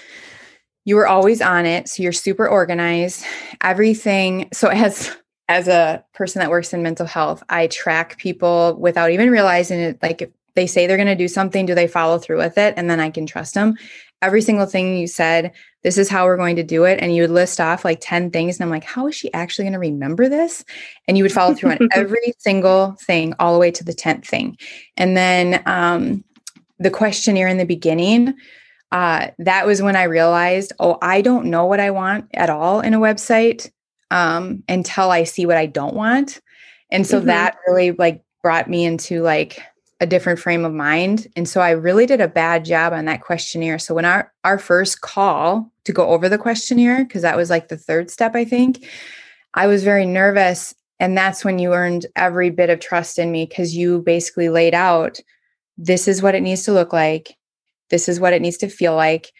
you 0.85 0.95
were 0.95 1.07
always 1.07 1.41
on 1.41 1.65
it. 1.65 1.87
So 1.87 2.03
you're 2.03 2.11
super 2.11 2.47
organized. 2.47 3.25
Everything. 3.61 4.49
So 4.53 4.69
as 4.69 5.15
as 5.47 5.67
a 5.67 6.03
person 6.13 6.39
that 6.39 6.49
works 6.49 6.73
in 6.73 6.81
mental 6.81 7.05
health, 7.05 7.43
I 7.49 7.67
track 7.67 8.17
people 8.17 8.77
without 8.79 9.11
even 9.11 9.29
realizing 9.29 9.79
it. 9.79 9.99
Like 10.01 10.21
if 10.21 10.29
they 10.55 10.65
say 10.65 10.87
they're 10.87 10.97
going 10.97 11.07
to 11.07 11.15
do 11.15 11.27
something, 11.27 11.65
do 11.65 11.75
they 11.75 11.87
follow 11.87 12.17
through 12.17 12.37
with 12.37 12.57
it? 12.57 12.73
And 12.77 12.89
then 12.89 13.01
I 13.01 13.09
can 13.09 13.25
trust 13.25 13.53
them. 13.53 13.75
Every 14.21 14.41
single 14.41 14.65
thing 14.65 14.97
you 14.97 15.07
said, 15.07 15.51
this 15.83 15.97
is 15.97 16.07
how 16.07 16.25
we're 16.25 16.37
going 16.37 16.55
to 16.57 16.63
do 16.63 16.85
it. 16.85 16.99
And 17.01 17.13
you 17.13 17.23
would 17.23 17.31
list 17.31 17.59
off 17.59 17.83
like 17.83 17.99
10 18.01 18.31
things. 18.31 18.57
And 18.57 18.63
I'm 18.63 18.69
like, 18.69 18.83
how 18.83 19.07
is 19.07 19.15
she 19.15 19.33
actually 19.33 19.65
going 19.65 19.73
to 19.73 19.79
remember 19.79 20.29
this? 20.29 20.63
And 21.07 21.17
you 21.17 21.23
would 21.23 21.33
follow 21.33 21.53
through 21.53 21.71
on 21.71 21.89
every 21.93 22.33
single 22.37 22.95
thing 23.01 23.33
all 23.39 23.53
the 23.53 23.59
way 23.59 23.71
to 23.71 23.83
the 23.83 23.93
10th 23.93 24.25
thing. 24.25 24.57
And 24.95 25.17
then 25.17 25.63
um, 25.65 26.23
the 26.79 26.91
questionnaire 26.91 27.47
in 27.47 27.57
the 27.57 27.65
beginning, 27.65 28.35
uh, 28.91 29.27
that 29.39 29.65
was 29.65 29.81
when 29.81 29.95
I 29.95 30.03
realized, 30.03 30.73
oh, 30.79 30.97
I 31.01 31.21
don't 31.21 31.45
know 31.45 31.65
what 31.65 31.79
I 31.79 31.91
want 31.91 32.25
at 32.33 32.49
all 32.49 32.81
in 32.81 32.93
a 32.93 32.99
website 32.99 33.71
um, 34.09 34.63
until 34.67 35.11
I 35.11 35.23
see 35.23 35.45
what 35.45 35.57
I 35.57 35.65
don't 35.65 35.95
want. 35.95 36.41
And 36.91 37.07
so 37.07 37.17
mm-hmm. 37.17 37.27
that 37.27 37.57
really 37.67 37.91
like 37.91 38.23
brought 38.43 38.69
me 38.69 38.83
into 38.83 39.21
like 39.21 39.59
a 40.01 40.05
different 40.05 40.39
frame 40.39 40.65
of 40.65 40.73
mind. 40.73 41.27
And 41.35 41.47
so 41.47 41.61
I 41.61 41.71
really 41.71 42.05
did 42.05 42.19
a 42.19 42.27
bad 42.27 42.65
job 42.65 42.91
on 42.91 43.05
that 43.05 43.21
questionnaire. 43.21 43.79
So 43.79 43.93
when 43.93 44.03
our 44.03 44.33
our 44.43 44.57
first 44.57 45.01
call 45.01 45.71
to 45.85 45.93
go 45.93 46.07
over 46.07 46.27
the 46.27 46.37
questionnaire, 46.37 47.05
because 47.05 47.21
that 47.21 47.37
was 47.37 47.49
like 47.49 47.69
the 47.69 47.77
third 47.77 48.09
step, 48.09 48.35
I 48.35 48.43
think, 48.43 48.85
I 49.53 49.67
was 49.67 49.83
very 49.83 50.05
nervous. 50.05 50.73
And 50.99 51.17
that's 51.17 51.45
when 51.45 51.59
you 51.59 51.73
earned 51.73 52.07
every 52.15 52.49
bit 52.49 52.69
of 52.69 52.79
trust 52.79 53.17
in 53.17 53.31
me 53.31 53.45
because 53.45 53.75
you 53.75 54.01
basically 54.01 54.49
laid 54.49 54.73
out 54.73 55.19
this 55.77 56.07
is 56.07 56.21
what 56.21 56.35
it 56.35 56.41
needs 56.41 56.63
to 56.63 56.73
look 56.73 56.93
like. 56.93 57.35
This 57.91 58.09
is 58.09 58.19
what 58.19 58.33
it 58.33 58.41
needs 58.41 58.57
to 58.57 58.69
feel 58.69 58.95
like 58.95 59.31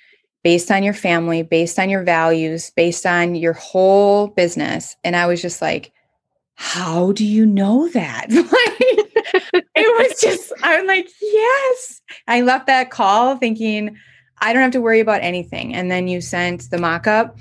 based 0.44 0.72
on 0.72 0.84
your 0.84 0.94
family, 0.94 1.44
based 1.44 1.80
on 1.80 1.90
your 1.90 2.04
values, 2.04 2.72
based 2.76 3.06
on 3.06 3.36
your 3.36 3.54
whole 3.54 4.28
business. 4.28 4.96
And 5.04 5.16
I 5.16 5.26
was 5.28 5.42
just 5.42 5.62
like, 5.62 5.92
how 6.56 7.12
do 7.14 7.26
you 7.26 7.46
know 7.46 7.90
that? 7.90 8.28
it 8.30 10.10
was 10.10 10.20
just, 10.20 10.52
I'm 10.64 10.86
like, 10.86 11.08
yes. 11.22 12.02
I 12.28 12.42
left 12.42 12.68
that 12.68 12.92
call 12.92 13.38
thinking, 13.38 13.98
I 14.40 14.54
don't 14.54 14.62
have 14.62 14.72
to 14.72 14.82
worry 14.82 15.00
about 15.00 15.22
anything. 15.22 15.74
And 15.74 15.90
then 15.90 16.08
you 16.08 16.22
sent 16.22 16.70
the 16.70 16.78
mock 16.78 17.08
up. 17.08 17.38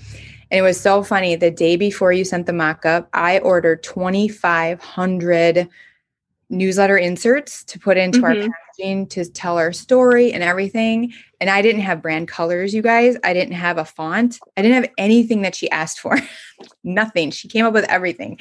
And 0.51 0.59
it 0.59 0.63
was 0.63 0.81
so 0.81 1.03
funny. 1.03 1.37
The 1.37 1.51
day 1.51 1.77
before 1.77 2.13
you 2.13 2.25
sent 2.25 2.47
the 2.47 2.53
mock 2.53 2.85
up, 2.85 3.09
I 3.13 3.39
ordered 3.39 3.83
2,500 3.83 5.69
newsletter 6.51 6.99
inserts 6.99 7.65
to 7.65 7.79
put 7.79 7.97
into 7.97 8.21
mm-hmm. 8.21 8.43
our 8.43 8.49
packaging 8.81 9.07
to 9.09 9.25
tell 9.25 9.59
our 9.59 9.73
story 9.73 10.33
and 10.33 10.43
everything. 10.43 11.13
And 11.41 11.51
I 11.51 11.63
didn't 11.63 11.83
have 11.83 12.03
brand 12.03 12.29
colors, 12.29 12.75
you 12.75 12.83
guys. 12.83 13.17
I 13.25 13.33
didn't 13.33 13.55
have 13.55 13.79
a 13.79 13.85
font. 13.85 14.39
I 14.57 14.63
didn't 14.63 14.83
have 14.83 14.93
anything 14.99 15.43
that 15.43 15.55
she 15.55 15.71
asked 15.71 16.01
for. 16.01 16.19
Nothing. 16.85 17.31
She 17.31 17.49
came 17.49 17.65
up 17.65 17.73
with 17.73 17.85
everything. 17.85 18.39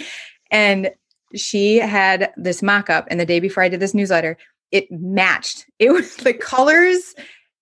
And 0.52 0.92
she 1.36 1.78
had 1.78 2.34
this 2.38 2.62
mock 2.62 2.90
up. 2.90 3.08
And 3.10 3.20
the 3.20 3.26
day 3.26 3.40
before 3.40 3.64
I 3.64 3.70
did 3.70 3.80
this 3.80 3.94
newsletter, 3.94 4.38
it 4.72 4.92
matched. 4.92 5.66
It 5.80 5.92
was 5.92 6.16
the 6.18 6.34
colors, 6.34 7.16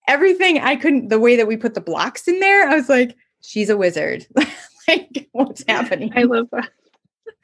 everything. 0.08 0.60
I 0.60 0.76
couldn't, 0.76 1.10
the 1.10 1.20
way 1.20 1.36
that 1.36 1.48
we 1.48 1.58
put 1.58 1.76
the 1.76 1.82
blocks 1.82 2.28
in 2.28 2.40
there, 2.40 2.68
I 2.68 2.76
was 2.76 2.90
like, 2.90 3.16
she's 3.42 3.70
a 3.70 3.78
wizard. 3.78 4.26
like, 4.88 5.30
what's 5.34 5.64
happening? 5.68 6.12
I 6.16 6.24
love 6.24 6.48
that. 6.52 6.72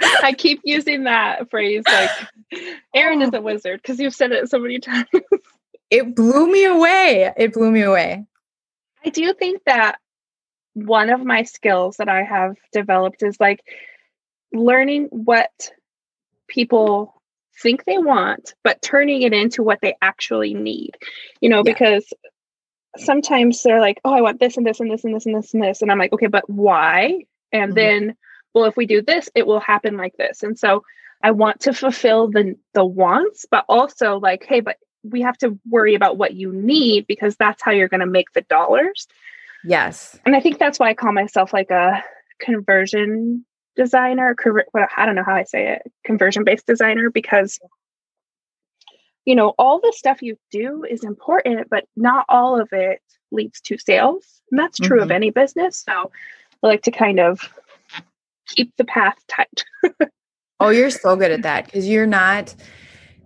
I 0.02 0.34
keep 0.34 0.62
using 0.64 1.04
that 1.04 1.50
phrase 1.50 1.84
like 1.86 2.10
Erin 2.94 3.22
is 3.22 3.34
a 3.34 3.42
wizard 3.42 3.82
because 3.82 4.00
you've 4.00 4.16
said 4.16 4.32
it 4.32 4.50
so 4.50 4.60
many 4.60 4.80
times. 4.80 5.08
it 5.90 6.16
blew 6.16 6.52
me 6.52 6.66
away. 6.66 7.32
It 7.38 7.54
blew 7.54 7.72
me 7.72 7.82
away. 7.82 8.26
I 9.06 9.10
do 9.10 9.34
think 9.34 9.62
that 9.66 10.00
one 10.74 11.10
of 11.10 11.24
my 11.24 11.44
skills 11.44 11.98
that 11.98 12.10
I 12.10 12.24
have 12.24 12.56
developed 12.72 13.22
is 13.24 13.40
like 13.40 13.64
learning 14.52 15.08
what 15.12 15.52
people 16.48 17.22
think 17.62 17.84
they 17.86 17.98
want, 17.98 18.54
but 18.64 18.82
turning 18.82 19.22
it 19.22 19.34
into 19.34 19.64
what 19.64 19.80
they 19.82 19.96
actually 20.02 20.54
need. 20.54 20.98
You 21.42 21.50
know, 21.50 21.64
yeah. 21.66 21.74
because 21.74 22.06
sometimes 22.98 23.62
they're 23.64 23.82
like, 23.82 24.00
oh, 24.04 24.14
I 24.14 24.22
want 24.22 24.40
this 24.40 24.58
and 24.58 24.66
this 24.66 24.80
and 24.80 24.92
this 24.92 25.04
and 25.04 25.16
this 25.16 25.26
and 25.26 25.36
this 25.36 25.54
and 25.54 25.64
this. 25.64 25.82
And 25.82 25.92
I'm 25.92 26.00
like, 26.00 26.14
okay, 26.14 26.28
but 26.28 26.50
why? 26.50 27.26
And 27.52 27.74
mm-hmm. 27.74 28.08
then 28.08 28.16
well, 28.54 28.66
if 28.66 28.78
we 28.78 28.86
do 28.86 29.02
this, 29.02 29.30
it 29.36 29.48
will 29.48 29.60
happen 29.60 29.98
like 29.98 30.16
this. 30.18 30.44
And 30.44 30.58
so 30.58 30.84
I 31.22 31.32
want 31.32 31.62
to 31.62 31.74
fulfill 31.74 32.30
the 32.30 32.56
the 32.74 32.86
wants, 32.86 33.46
but 33.50 33.66
also 33.70 34.18
like, 34.18 34.46
hey, 34.46 34.60
but 34.60 34.78
we 35.04 35.22
have 35.22 35.38
to 35.40 35.60
worry 35.70 35.96
about 35.96 36.18
what 36.18 36.34
you 36.34 36.52
need 36.54 37.08
because 37.08 37.36
that's 37.36 37.62
how 37.62 37.72
you're 37.72 37.90
going 37.90 38.00
to 38.00 38.06
make 38.06 38.32
the 38.34 38.42
dollars. 38.42 39.08
Yes. 39.66 40.18
And 40.26 40.36
I 40.36 40.40
think 40.40 40.60
that's 40.60 40.80
why 40.80 40.90
I 40.90 40.94
call 40.94 41.14
myself 41.14 41.54
like 41.54 41.72
a 41.72 42.04
conversion 42.40 43.46
designer, 43.76 44.36
I 44.96 45.06
don't 45.06 45.16
know 45.16 45.24
how 45.24 45.36
I 45.36 45.44
say 45.44 45.74
it, 45.74 45.92
conversion 46.06 46.44
based 46.44 46.68
designer 46.68 47.10
because 47.10 47.60
you 49.26 49.36
know, 49.36 49.54
all 49.58 49.80
the 49.80 49.94
stuff 49.96 50.22
you 50.22 50.38
do 50.52 50.84
is 50.84 51.04
important, 51.04 51.70
but 51.70 51.86
not 51.96 52.26
all 52.28 52.60
of 52.60 52.70
it 52.72 53.02
leads 53.32 53.62
to 53.62 53.78
sales. 53.78 54.42
And 54.52 54.60
that's 54.60 54.78
true 54.78 54.98
mm-hmm. 54.98 55.04
of 55.04 55.12
any 55.12 55.30
business. 55.30 55.78
So 55.78 56.12
I 56.62 56.68
like 56.68 56.84
to 56.84 56.92
kind 56.92 57.20
of 57.20 57.54
keep 58.48 58.76
the 58.78 58.86
path 58.86 59.18
tight. 59.28 59.64
oh, 60.60 60.70
you're 60.70 60.90
so 60.90 61.16
good 61.16 61.32
at 61.32 61.44
that 61.44 61.66
because 61.66 61.88
you're 61.88 62.08
not. 62.08 62.54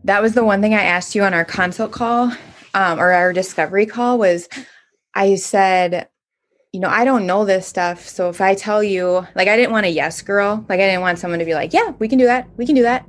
That 0.04 0.22
was 0.22 0.34
the 0.34 0.46
one 0.46 0.62
thing 0.62 0.74
I 0.74 0.84
asked 0.84 1.16
you 1.16 1.24
on 1.24 1.34
our 1.34 1.46
consult 1.46 1.92
call 1.92 2.32
um, 2.74 3.00
or 3.00 3.12
our 3.12 3.34
discovery 3.34 3.86
call 3.86 4.18
was 4.18 4.48
I 5.14 5.36
said, 5.36 6.08
you 6.72 6.80
know, 6.80 6.90
I 6.90 7.06
don't 7.06 7.26
know 7.26 7.44
this 7.44 7.68
stuff. 7.68 8.08
So 8.08 8.30
if 8.30 8.40
I 8.40 8.54
tell 8.54 8.84
you, 8.84 9.26
like, 9.36 9.48
I 9.48 9.56
didn't 9.56 9.72
want 9.72 9.88
a 9.88 9.90
yes 9.90 10.22
girl, 10.22 10.64
like, 10.70 10.80
I 10.80 10.86
didn't 10.86 11.02
want 11.02 11.18
someone 11.18 11.40
to 11.40 11.46
be 11.46 11.56
like, 11.56 11.74
yeah, 11.74 11.92
we 11.98 12.08
can 12.08 12.20
do 12.20 12.26
that. 12.26 12.48
We 12.58 12.66
can 12.66 12.76
do 12.76 12.84
that. 12.84 13.08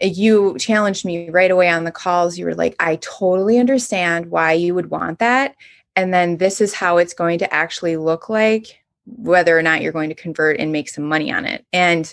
You 0.00 0.58
challenged 0.58 1.04
me 1.04 1.30
right 1.30 1.50
away 1.50 1.68
on 1.68 1.84
the 1.84 1.92
calls. 1.92 2.36
You 2.36 2.46
were 2.46 2.54
like, 2.54 2.74
I 2.80 2.96
totally 2.96 3.58
understand 3.58 4.30
why 4.30 4.54
you 4.54 4.74
would 4.74 4.90
want 4.90 5.20
that. 5.20 5.54
And 5.94 6.12
then 6.12 6.38
this 6.38 6.60
is 6.60 6.74
how 6.74 6.96
it's 6.96 7.14
going 7.14 7.38
to 7.40 7.54
actually 7.54 7.96
look 7.96 8.28
like 8.28 8.79
whether 9.16 9.58
or 9.58 9.62
not 9.62 9.82
you're 9.82 9.92
going 9.92 10.08
to 10.08 10.14
convert 10.14 10.58
and 10.58 10.72
make 10.72 10.88
some 10.88 11.04
money 11.04 11.32
on 11.32 11.44
it. 11.44 11.64
And 11.72 12.12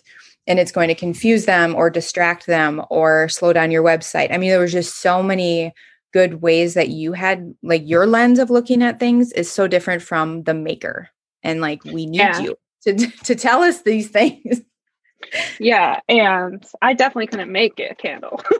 and 0.49 0.59
it's 0.59 0.71
going 0.71 0.87
to 0.87 0.95
confuse 0.95 1.45
them 1.45 1.75
or 1.75 1.89
distract 1.89 2.45
them 2.45 2.81
or 2.89 3.27
slow 3.27 3.51
down 3.51 3.71
your 3.71 3.83
website. 3.83 4.31
I 4.31 4.37
mean 4.37 4.49
there 4.49 4.59
was 4.59 4.71
just 4.71 5.01
so 5.01 5.21
many 5.21 5.73
good 6.13 6.41
ways 6.41 6.73
that 6.73 6.89
you 6.89 7.13
had 7.13 7.53
like 7.61 7.83
your 7.85 8.07
lens 8.07 8.39
of 8.39 8.49
looking 8.49 8.81
at 8.81 8.99
things 8.99 9.31
is 9.33 9.51
so 9.51 9.67
different 9.67 10.01
from 10.01 10.43
the 10.43 10.53
maker. 10.53 11.09
And 11.43 11.61
like 11.61 11.83
we 11.83 12.05
need 12.05 12.17
yeah. 12.17 12.39
you 12.39 12.55
to 12.83 12.95
to 13.23 13.35
tell 13.35 13.61
us 13.61 13.81
these 13.81 14.09
things. 14.09 14.61
Yeah 15.59 15.99
and 16.07 16.63
i 16.79 16.93
definitely 16.93 17.25
couldn't 17.25 17.51
make 17.51 17.79
a 17.79 17.95
candle. 17.95 18.39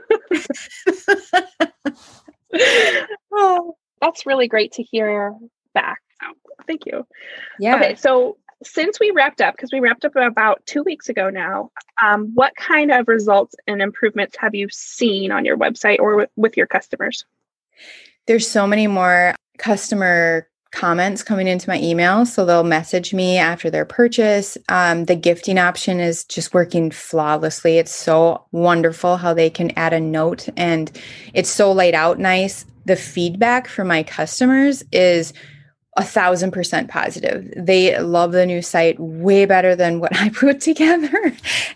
Oh 3.32 3.76
that's 4.02 4.26
really 4.26 4.48
great 4.48 4.72
to 4.74 4.84
hear 4.84 5.36
back 5.74 6.02
thank 6.68 6.86
you. 6.86 7.06
Yeah. 7.60 7.76
Okay, 7.76 7.96
so 7.96 8.38
since 8.64 9.00
we 9.00 9.12
wrapped 9.12 9.42
up, 9.42 9.56
because 9.56 9.72
we 9.72 9.80
wrapped 9.80 10.06
up 10.06 10.16
about 10.16 10.66
two 10.66 10.84
weeks 10.84 11.10
ago 11.10 11.30
now, 11.30 11.72
um, 12.04 12.32
what 12.34 12.56
kind 12.56 12.92
of 12.92 13.08
results 13.08 13.56
and 13.68 13.82
improvements 13.82 14.36
have 14.40 14.56
you 14.56 14.68
seen 14.70 15.32
on 15.32 15.46
your 15.46 15.58
website 15.58 16.00
or 16.00 16.16
with, 16.16 16.30
with 16.36 16.58
your 16.58 16.68
customers? 16.68 17.26
There's 18.26 18.50
so 18.50 18.68
many 18.68 18.88
more 18.88 19.36
customer 19.58 20.48
comments 20.72 21.24
coming 21.24 21.48
into 21.48 21.70
my 21.70 21.80
email. 21.80 22.26
So 22.26 22.46
they'll 22.46 22.64
message 22.64 23.14
me 23.14 23.38
after 23.38 23.70
their 23.70 23.86
purchase. 23.86 24.58
Um, 24.70 25.06
the 25.06 25.16
gifting 25.16 25.58
option 25.58 26.00
is 26.00 26.26
just 26.26 26.54
working 26.54 26.92
flawlessly. 26.92 27.78
It's 27.78 27.96
so 27.96 28.46
wonderful 28.52 29.18
how 29.18 29.34
they 29.34 29.50
can 29.50 29.72
add 29.78 29.94
a 29.94 30.00
note 30.00 30.50
and 30.58 30.92
it's 31.34 31.50
so 31.50 31.72
laid 31.72 31.96
out 31.96 32.20
nice. 32.20 32.66
The 32.86 32.96
feedback 32.96 33.68
from 33.68 33.88
my 33.88 34.04
customers 34.04 34.84
is 34.92 35.34
a 35.98 36.04
thousand 36.04 36.52
percent 36.52 36.90
positive. 36.90 37.52
They 37.58 38.00
love 38.00 38.32
the 38.32 38.46
new 38.46 38.62
site 38.62 39.00
way 39.00 39.46
better 39.46 39.76
than 39.76 40.00
what 40.00 40.16
I 40.20 40.30
put 40.30 40.62
together. 40.62 41.34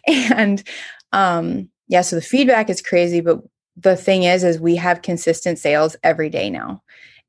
and 0.07 0.63
um, 1.11 1.69
yeah, 1.87 2.01
so 2.01 2.15
the 2.15 2.21
feedback 2.21 2.69
is 2.69 2.81
crazy, 2.81 3.19
but 3.19 3.41
the 3.75 3.97
thing 3.97 4.23
is, 4.23 4.43
is 4.43 4.59
we 4.59 4.75
have 4.77 5.01
consistent 5.01 5.59
sales 5.59 5.95
every 6.03 6.29
day 6.29 6.49
now. 6.49 6.81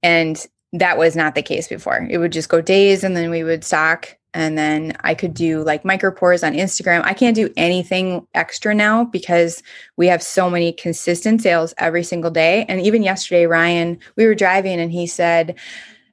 And 0.03 0.45
that 0.73 0.99
was 0.99 1.17
not 1.17 1.35
the 1.35 1.43
case 1.43 1.69
before. 1.69 2.07
It 2.11 2.19
would 2.19 2.33
just 2.33 2.49
go 2.49 2.61
days 2.61 3.05
and 3.05 3.17
then 3.17 3.31
we 3.31 3.43
would 3.43 3.65
stock 3.65 4.17
and 4.35 4.57
then 4.57 4.97
I 5.01 5.15
could 5.15 5.35
do 5.35 5.63
like 5.63 5.85
micro 5.85 6.11
pours 6.11 6.43
on 6.43 6.55
Instagram. 6.55 7.03
I 7.05 7.13
can't 7.13 7.37
do 7.37 7.53
anything 7.57 8.27
extra 8.35 8.75
now 8.75 9.05
because 9.05 9.63
we 9.97 10.07
have 10.07 10.23
so 10.23 10.49
many 10.49 10.73
consistent 10.73 11.43
sales 11.43 11.75
every 11.77 12.03
single 12.03 12.31
day. 12.31 12.65
And 12.69 12.81
even 12.81 13.03
yesterday, 13.03 13.47
Ryan, 13.47 13.99
we 14.17 14.27
were 14.27 14.35
driving 14.35 14.81
and 14.81 14.91
he 14.91 15.07
said, 15.07 15.59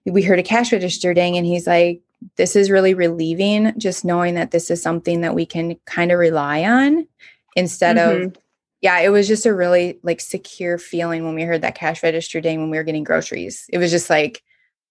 we 0.10 0.22
heard 0.22 0.40
a 0.40 0.44
cash 0.44 0.72
register 0.72 1.14
ding 1.14 1.38
and 1.38 1.46
he's 1.46 1.68
like 1.68 2.02
this 2.36 2.56
is 2.56 2.70
really 2.70 2.94
relieving 2.94 3.74
just 3.78 4.04
knowing 4.04 4.36
that 4.36 4.52
this 4.52 4.70
is 4.70 4.82
something 4.82 5.22
that 5.22 5.36
we 5.36 5.46
can 5.46 5.76
kind 5.86 6.12
of 6.12 6.20
rely 6.20 6.64
on 6.64 7.08
instead 7.56 7.98
mm-hmm. 7.98 8.28
of 8.28 8.38
yeah 8.82 9.00
it 9.00 9.10
was 9.10 9.28
just 9.28 9.46
a 9.46 9.54
really 9.54 10.00
like 10.04 10.20
secure 10.20 10.78
feeling 10.78 11.24
when 11.24 11.36
we 11.36 11.44
heard 11.44 11.62
that 11.62 11.76
cash 11.76 12.04
register 12.04 12.42
ding 12.42 12.60
when 12.60 12.70
we 12.70 12.78
were 12.78 12.84
getting 12.84 13.04
groceries 13.04 13.66
it 13.72 13.78
was 13.78 13.92
just 13.92 14.10
like 14.10 14.44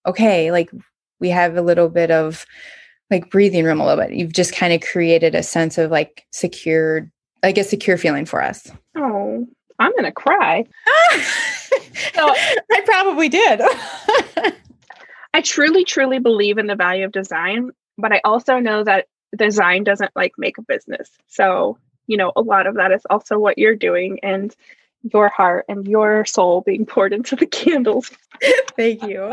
okay 0.06 0.50
like 0.50 0.70
we 1.20 1.30
have 1.30 1.56
a 1.56 1.62
little 1.62 1.88
bit 1.88 2.10
of 2.10 2.46
like 3.10 3.30
breathing 3.30 3.64
room 3.64 3.80
a 3.80 3.86
little 3.86 4.04
bit. 4.04 4.14
You've 4.14 4.32
just 4.32 4.54
kind 4.54 4.72
of 4.72 4.80
created 4.80 5.34
a 5.34 5.42
sense 5.42 5.78
of 5.78 5.90
like 5.90 6.26
secured, 6.30 7.10
like 7.42 7.58
a 7.58 7.64
secure 7.64 7.96
feeling 7.96 8.26
for 8.26 8.42
us. 8.42 8.70
Oh, 8.96 9.46
I'm 9.78 9.94
gonna 9.96 10.12
cry. 10.12 10.64
so 12.14 12.34
I 12.72 12.82
probably 12.84 13.28
did. 13.28 13.60
I 15.34 15.40
truly, 15.40 15.84
truly 15.84 16.18
believe 16.18 16.58
in 16.58 16.66
the 16.66 16.74
value 16.74 17.04
of 17.04 17.12
design, 17.12 17.70
but 17.96 18.12
I 18.12 18.20
also 18.24 18.58
know 18.58 18.84
that 18.84 19.06
design 19.36 19.84
doesn't 19.84 20.12
like 20.16 20.32
make 20.38 20.58
a 20.58 20.62
business. 20.62 21.10
So, 21.26 21.78
you 22.06 22.16
know, 22.16 22.32
a 22.34 22.40
lot 22.40 22.66
of 22.66 22.76
that 22.76 22.92
is 22.92 23.04
also 23.10 23.38
what 23.38 23.58
you're 23.58 23.76
doing 23.76 24.20
and 24.22 24.54
your 25.12 25.28
heart 25.28 25.66
and 25.68 25.86
your 25.86 26.24
soul 26.24 26.62
being 26.62 26.86
poured 26.86 27.12
into 27.12 27.36
the 27.36 27.46
candles. 27.60 28.10
Thank 28.76 29.02
you. 29.04 29.30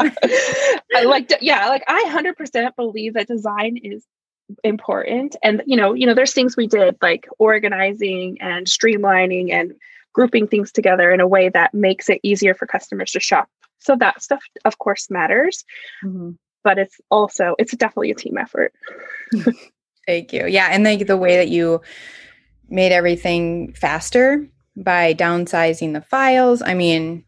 I 0.96 1.04
like, 1.06 1.32
yeah, 1.42 1.68
like 1.70 1.84
I 1.88 2.04
100% 2.08 2.76
believe 2.76 3.14
that 3.14 3.28
design 3.28 3.78
is 3.78 4.06
important 4.64 5.36
and 5.42 5.64
you 5.66 5.76
know 5.76 5.94
you 5.94 6.06
know 6.06 6.14
there's 6.14 6.34
things 6.34 6.56
we 6.56 6.68
did 6.68 6.96
like 7.02 7.28
organizing 7.40 8.38
and 8.40 8.68
streamlining 8.68 9.52
and 9.52 9.74
grouping 10.14 10.48
things 10.48 10.72
together 10.72 11.12
in 11.12 11.20
a 11.20 11.28
way 11.28 11.50
that 11.50 11.74
makes 11.74 12.10
it 12.10 12.20
easier 12.22 12.54
for 12.54 12.68
customers 12.68 13.12
to 13.12 13.20
shop 13.20 13.50
so 13.80 13.96
that 13.96 14.22
stuff 14.22 14.44
of 14.66 14.78
course 14.78 15.10
matters 15.10 15.64
mm-hmm. 16.04 16.32
but 16.64 16.78
it's 16.78 17.00
also 17.10 17.56
it's 17.60 17.76
definitely 17.76 18.12
a 18.12 18.16
team 18.16 18.38
effort 18.38 18.74
thank 20.08 20.34
you 20.34 20.46
yeah 20.48 20.70
and 20.72 20.84
like 20.84 21.08
the 21.08 21.18
way 21.18 21.38
that 21.38 21.50
you 21.50 21.82
made 22.70 22.92
everything 22.92 23.74
faster 23.74 24.48
by 24.76 25.14
downsizing 25.14 25.94
the 25.94 26.02
files 26.02 26.62
i 26.62 26.74
mean 26.74 27.24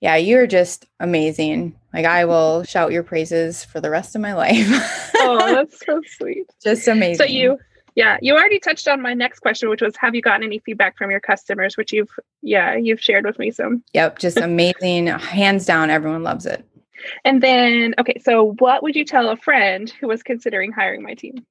yeah 0.00 0.16
you're 0.16 0.46
just 0.46 0.86
amazing 1.00 1.74
like 1.94 2.06
I 2.06 2.24
will 2.24 2.64
shout 2.64 2.90
your 2.90 3.04
praises 3.04 3.64
for 3.64 3.80
the 3.80 3.88
rest 3.88 4.16
of 4.16 4.20
my 4.20 4.34
life. 4.34 4.66
oh, 5.14 5.38
that's 5.54 5.78
so 5.86 6.00
sweet. 6.18 6.46
Just 6.60 6.88
amazing. 6.88 7.24
So 7.24 7.24
you 7.24 7.56
yeah, 7.94 8.18
you 8.20 8.34
already 8.34 8.58
touched 8.58 8.88
on 8.88 9.00
my 9.00 9.14
next 9.14 9.40
question, 9.40 9.68
which 9.68 9.82
was 9.82 9.96
have 9.96 10.14
you 10.14 10.22
gotten 10.22 10.42
any 10.42 10.58
feedback 10.58 10.98
from 10.98 11.10
your 11.10 11.20
customers, 11.20 11.76
which 11.76 11.92
you've 11.92 12.10
yeah, 12.42 12.76
you've 12.76 13.00
shared 13.00 13.24
with 13.24 13.38
me 13.38 13.50
some. 13.50 13.84
Yep, 13.94 14.18
just 14.18 14.36
amazing. 14.36 15.06
Hands 15.06 15.64
down, 15.64 15.90
everyone 15.90 16.22
loves 16.22 16.46
it. 16.46 16.66
And 17.24 17.42
then 17.42 17.94
okay, 17.98 18.20
so 18.22 18.54
what 18.58 18.82
would 18.82 18.96
you 18.96 19.04
tell 19.04 19.30
a 19.30 19.36
friend 19.36 19.90
who 20.00 20.08
was 20.08 20.22
considering 20.22 20.72
hiring 20.72 21.02
my 21.02 21.14
team? 21.14 21.44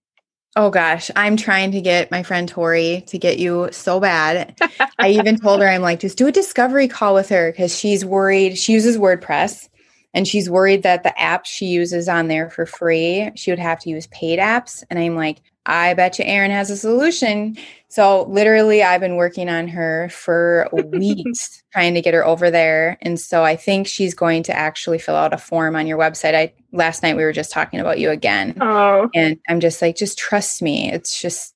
Oh 0.56 0.70
gosh, 0.70 1.10
I'm 1.16 1.36
trying 1.36 1.72
to 1.72 1.82
get 1.82 2.12
my 2.12 2.22
friend 2.22 2.48
Tori 2.48 3.04
to 3.08 3.18
get 3.18 3.40
you 3.40 3.70
so 3.72 4.00
bad. 4.00 4.56
I 5.00 5.10
even 5.10 5.40
told 5.40 5.62
her 5.62 5.68
I'm 5.68 5.82
like, 5.82 6.00
just 6.00 6.18
do 6.18 6.28
a 6.28 6.32
discovery 6.32 6.88
call 6.88 7.16
with 7.16 7.30
her 7.30 7.52
because 7.52 7.76
she's 7.76 8.06
worried. 8.06 8.58
She 8.58 8.74
uses 8.74 8.98
WordPress 8.98 9.70
and 10.14 10.28
she's 10.28 10.50
worried 10.50 10.84
that 10.84 11.04
the 11.04 11.14
apps 11.18 11.46
she 11.46 11.68
uses 11.68 12.08
on 12.08 12.28
there 12.28 12.52
for 12.52 12.68
free, 12.68 13.32
she 13.36 13.50
would 13.50 13.60
have 13.60 13.80
to 13.80 13.90
use 13.90 14.06
paid 14.08 14.38
apps. 14.38 14.84
And 14.92 15.00
I'm 15.00 15.16
like, 15.16 15.42
I 15.66 15.94
bet 15.94 16.20
you 16.20 16.26
Erin 16.26 16.52
has 16.52 16.70
a 16.70 16.78
solution. 16.78 17.58
So 17.88 18.24
literally, 18.24 18.84
I've 18.84 19.00
been 19.00 19.16
working 19.16 19.50
on 19.50 19.68
her 19.70 20.10
for 20.10 20.68
weeks 20.74 21.64
trying 21.72 21.94
to 21.94 22.02
get 22.02 22.14
her 22.14 22.26
over 22.26 22.52
there. 22.52 22.98
And 23.02 23.20
so 23.20 23.44
I 23.44 23.56
think 23.56 23.88
she's 23.88 24.14
going 24.14 24.44
to 24.44 24.56
actually 24.56 25.00
fill 25.00 25.16
out 25.16 25.34
a 25.34 25.38
form 25.38 25.76
on 25.76 25.88
your 25.88 25.98
website. 25.98 26.36
I 26.36 26.54
last 26.72 27.04
night 27.04 27.16
we 27.16 27.24
were 27.24 27.32
just 27.32 27.52
talking 27.52 27.80
about 27.80 28.00
you 28.00 28.10
again. 28.10 28.58
Oh. 28.60 29.10
And 29.14 29.40
I'm 29.48 29.60
just 29.60 29.82
like, 29.82 29.96
just 29.96 30.18
trust 30.18 30.62
me. 30.62 30.92
It's 30.92 31.22
just 31.22 31.54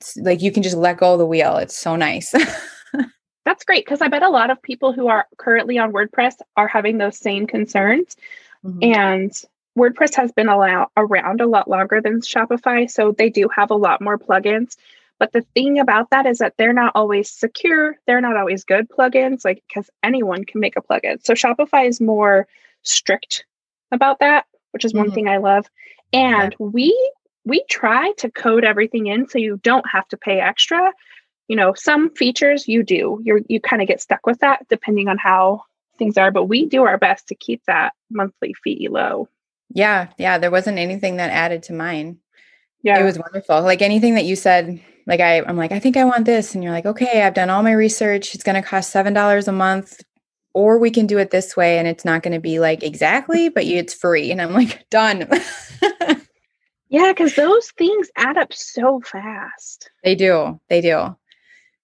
it's 0.00 0.16
like 0.16 0.42
you 0.42 0.52
can 0.52 0.62
just 0.62 0.76
let 0.76 0.98
go 0.98 1.12
of 1.12 1.18
the 1.18 1.26
wheel. 1.26 1.56
It's 1.56 1.76
so 1.76 1.96
nice. 1.96 2.34
That's 3.44 3.64
great 3.64 3.84
because 3.84 4.00
I 4.00 4.08
bet 4.08 4.22
a 4.22 4.28
lot 4.28 4.50
of 4.50 4.60
people 4.62 4.92
who 4.92 5.08
are 5.08 5.26
currently 5.38 5.78
on 5.78 5.92
WordPress 5.92 6.34
are 6.56 6.68
having 6.68 6.98
those 6.98 7.18
same 7.18 7.46
concerns. 7.46 8.16
Mm-hmm. 8.64 8.94
And 8.94 9.32
WordPress 9.78 10.14
has 10.16 10.32
been 10.32 10.48
allow- 10.48 10.90
around 10.96 11.40
a 11.40 11.46
lot 11.46 11.68
longer 11.68 12.00
than 12.00 12.20
Shopify, 12.20 12.90
so 12.90 13.12
they 13.12 13.30
do 13.30 13.48
have 13.54 13.70
a 13.70 13.76
lot 13.76 14.00
more 14.00 14.18
plugins. 14.18 14.76
But 15.18 15.32
the 15.32 15.42
thing 15.54 15.78
about 15.78 16.10
that 16.10 16.26
is 16.26 16.38
that 16.38 16.54
they're 16.58 16.72
not 16.72 16.92
always 16.94 17.30
secure. 17.30 17.98
They're 18.06 18.20
not 18.20 18.36
always 18.36 18.64
good 18.64 18.88
plugins, 18.88 19.44
like 19.44 19.62
because 19.66 19.90
anyone 20.02 20.44
can 20.44 20.60
make 20.60 20.76
a 20.76 20.82
plugin. 20.82 21.24
So 21.24 21.34
Shopify 21.34 21.88
is 21.88 22.00
more 22.00 22.46
strict 22.82 23.44
about 23.90 24.20
that, 24.20 24.46
which 24.72 24.84
is 24.84 24.92
mm-hmm. 24.92 25.06
one 25.06 25.12
thing 25.12 25.28
I 25.28 25.38
love. 25.38 25.66
And 26.12 26.54
yeah. 26.58 26.66
we 26.66 27.12
we 27.44 27.64
try 27.70 28.12
to 28.18 28.30
code 28.30 28.64
everything 28.64 29.06
in 29.06 29.28
so 29.28 29.38
you 29.38 29.58
don't 29.62 29.88
have 29.88 30.06
to 30.08 30.16
pay 30.16 30.38
extra 30.38 30.92
you 31.48 31.56
know 31.56 31.72
some 31.74 32.10
features 32.10 32.68
you 32.68 32.82
do 32.82 33.20
you 33.24 33.44
you 33.48 33.60
kind 33.60 33.82
of 33.82 33.88
get 33.88 34.00
stuck 34.00 34.24
with 34.26 34.38
that 34.40 34.66
depending 34.68 35.08
on 35.08 35.18
how 35.18 35.62
things 35.98 36.16
are 36.16 36.30
but 36.30 36.44
we 36.44 36.66
do 36.66 36.84
our 36.84 36.98
best 36.98 37.26
to 37.26 37.34
keep 37.34 37.62
that 37.66 37.92
monthly 38.10 38.54
fee 38.62 38.88
low 38.90 39.28
yeah 39.70 40.08
yeah 40.18 40.38
there 40.38 40.50
wasn't 40.50 40.78
anything 40.78 41.16
that 41.16 41.30
added 41.30 41.62
to 41.62 41.72
mine 41.72 42.18
yeah 42.82 42.98
it 42.98 43.04
was 43.04 43.18
wonderful 43.18 43.62
like 43.62 43.82
anything 43.82 44.14
that 44.14 44.24
you 44.24 44.36
said 44.36 44.80
like 45.06 45.20
I, 45.20 45.42
i'm 45.42 45.56
like 45.56 45.72
i 45.72 45.78
think 45.78 45.96
i 45.96 46.04
want 46.04 46.24
this 46.24 46.54
and 46.54 46.62
you're 46.62 46.72
like 46.72 46.86
okay 46.86 47.22
i've 47.22 47.34
done 47.34 47.50
all 47.50 47.62
my 47.62 47.72
research 47.72 48.34
it's 48.34 48.44
going 48.44 48.60
to 48.60 48.66
cost 48.66 48.90
seven 48.90 49.12
dollars 49.12 49.48
a 49.48 49.52
month 49.52 50.00
or 50.54 50.78
we 50.78 50.90
can 50.90 51.06
do 51.06 51.18
it 51.18 51.30
this 51.30 51.56
way 51.56 51.78
and 51.78 51.86
it's 51.86 52.04
not 52.04 52.22
going 52.22 52.34
to 52.34 52.40
be 52.40 52.58
like 52.58 52.82
exactly 52.82 53.48
but 53.48 53.64
it's 53.64 53.94
free 53.94 54.30
and 54.30 54.40
i'm 54.40 54.52
like 54.52 54.88
done 54.90 55.28
yeah 56.88 57.12
because 57.12 57.34
those 57.34 57.70
things 57.72 58.08
add 58.16 58.38
up 58.38 58.52
so 58.52 59.00
fast 59.00 59.90
they 60.02 60.14
do 60.14 60.58
they 60.68 60.80
do 60.80 61.14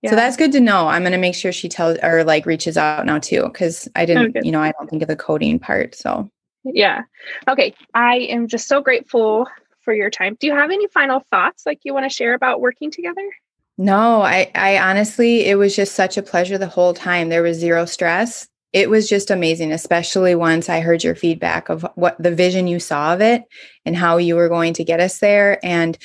yeah. 0.05 0.11
So 0.11 0.17
that's 0.17 0.37
good 0.37 0.53
to 0.53 0.61
know. 0.61 0.87
I'm 0.89 1.01
going 1.01 1.13
to 1.13 1.19
make 1.19 1.35
sure 1.35 1.51
she 1.51 1.67
tells 1.67 1.97
or 2.03 2.25
like 2.25 2.45
reaches 2.45 2.77
out 2.77 3.07
now 3.07 3.19
too 3.19 3.49
cuz 3.55 3.89
I 3.97 4.05
didn't, 4.05 4.37
okay. 4.37 4.41
you 4.45 4.53
know, 4.53 4.61
I 4.61 4.71
don't 4.73 4.91
think 4.91 5.01
of 5.01 5.09
the 5.09 5.17
coding 5.17 5.59
part, 5.59 5.95
so. 5.95 6.31
Yeah. 6.65 7.03
Okay. 7.49 7.75
I 7.95 8.17
am 8.17 8.49
just 8.49 8.69
so 8.69 8.81
grateful 8.81 9.47
for 9.81 9.95
your 9.95 10.11
time. 10.11 10.37
Do 10.41 10.47
you 10.47 10.55
have 10.55 10.71
any 10.71 10.89
final 10.89 11.21
thoughts 11.31 11.65
like 11.67 11.81
you 11.85 11.93
want 11.93 12.11
to 12.11 12.15
share 12.15 12.35
about 12.35 12.61
working 12.61 12.91
together? 12.91 13.29
No, 13.77 14.23
I 14.23 14.51
I 14.55 14.79
honestly 14.79 15.47
it 15.47 15.57
was 15.57 15.77
just 15.77 15.95
such 15.95 16.17
a 16.17 16.23
pleasure 16.23 16.59
the 16.59 16.67
whole 16.67 16.95
time. 16.95 17.29
There 17.29 17.43
was 17.43 17.59
zero 17.59 17.85
stress. 17.85 18.49
It 18.73 18.91
was 18.91 19.09
just 19.09 19.31
amazing, 19.31 19.73
especially 19.73 20.35
once 20.35 20.69
I 20.69 20.81
heard 20.81 21.05
your 21.05 21.15
feedback 21.15 21.69
of 21.69 21.87
what 21.95 22.17
the 22.19 22.35
vision 22.35 22.67
you 22.67 22.81
saw 22.81 23.15
of 23.15 23.21
it 23.21 23.45
and 23.85 23.97
how 23.97 24.17
you 24.17 24.35
were 24.35 24.49
going 24.49 24.75
to 24.75 24.85
get 24.85 25.01
us 25.01 25.19
there 25.19 25.65
and 25.65 25.97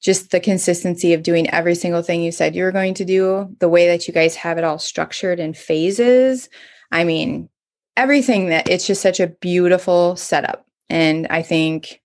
just 0.00 0.32
the 0.32 0.40
consistency 0.40 1.12
of 1.12 1.22
doing 1.22 1.48
every 1.50 1.76
single 1.76 2.02
thing 2.02 2.20
you 2.22 2.32
said 2.32 2.56
you 2.56 2.64
were 2.64 2.72
going 2.72 2.94
to 2.94 3.04
do, 3.04 3.54
the 3.60 3.68
way 3.68 3.86
that 3.86 4.08
you 4.08 4.14
guys 4.14 4.34
have 4.34 4.58
it 4.58 4.64
all 4.64 4.80
structured 4.80 5.38
in 5.38 5.54
phases. 5.54 6.48
I 6.90 7.04
mean, 7.04 7.48
everything 7.96 8.48
that 8.48 8.68
it's 8.68 8.86
just 8.86 9.02
such 9.02 9.20
a 9.20 9.26
beautiful 9.26 10.16
setup. 10.16 10.66
And 10.88 11.26
I 11.28 11.42
think 11.42 12.00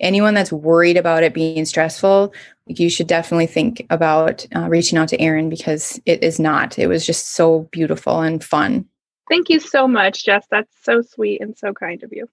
anyone 0.00 0.34
that's 0.34 0.52
worried 0.52 0.96
about 0.96 1.22
it 1.22 1.34
being 1.34 1.64
stressful, 1.64 2.32
you 2.66 2.88
should 2.88 3.06
definitely 3.06 3.46
think 3.46 3.86
about 3.90 4.46
uh, 4.54 4.68
reaching 4.68 4.98
out 4.98 5.08
to 5.08 5.20
Erin 5.20 5.48
because 5.48 6.00
it 6.06 6.22
is 6.22 6.38
not. 6.38 6.78
It 6.78 6.86
was 6.86 7.04
just 7.04 7.32
so 7.32 7.68
beautiful 7.70 8.20
and 8.20 8.42
fun. 8.42 8.86
Thank 9.28 9.48
you 9.48 9.60
so 9.60 9.86
much, 9.86 10.24
Jess. 10.24 10.46
That's 10.50 10.74
so 10.82 11.02
sweet 11.02 11.40
and 11.40 11.56
so 11.56 11.72
kind 11.72 12.02
of 12.02 12.12
you. 12.12 12.28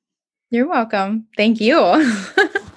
You're 0.50 0.68
welcome. 0.68 1.28
Thank 1.36 1.60
you. 1.60 2.24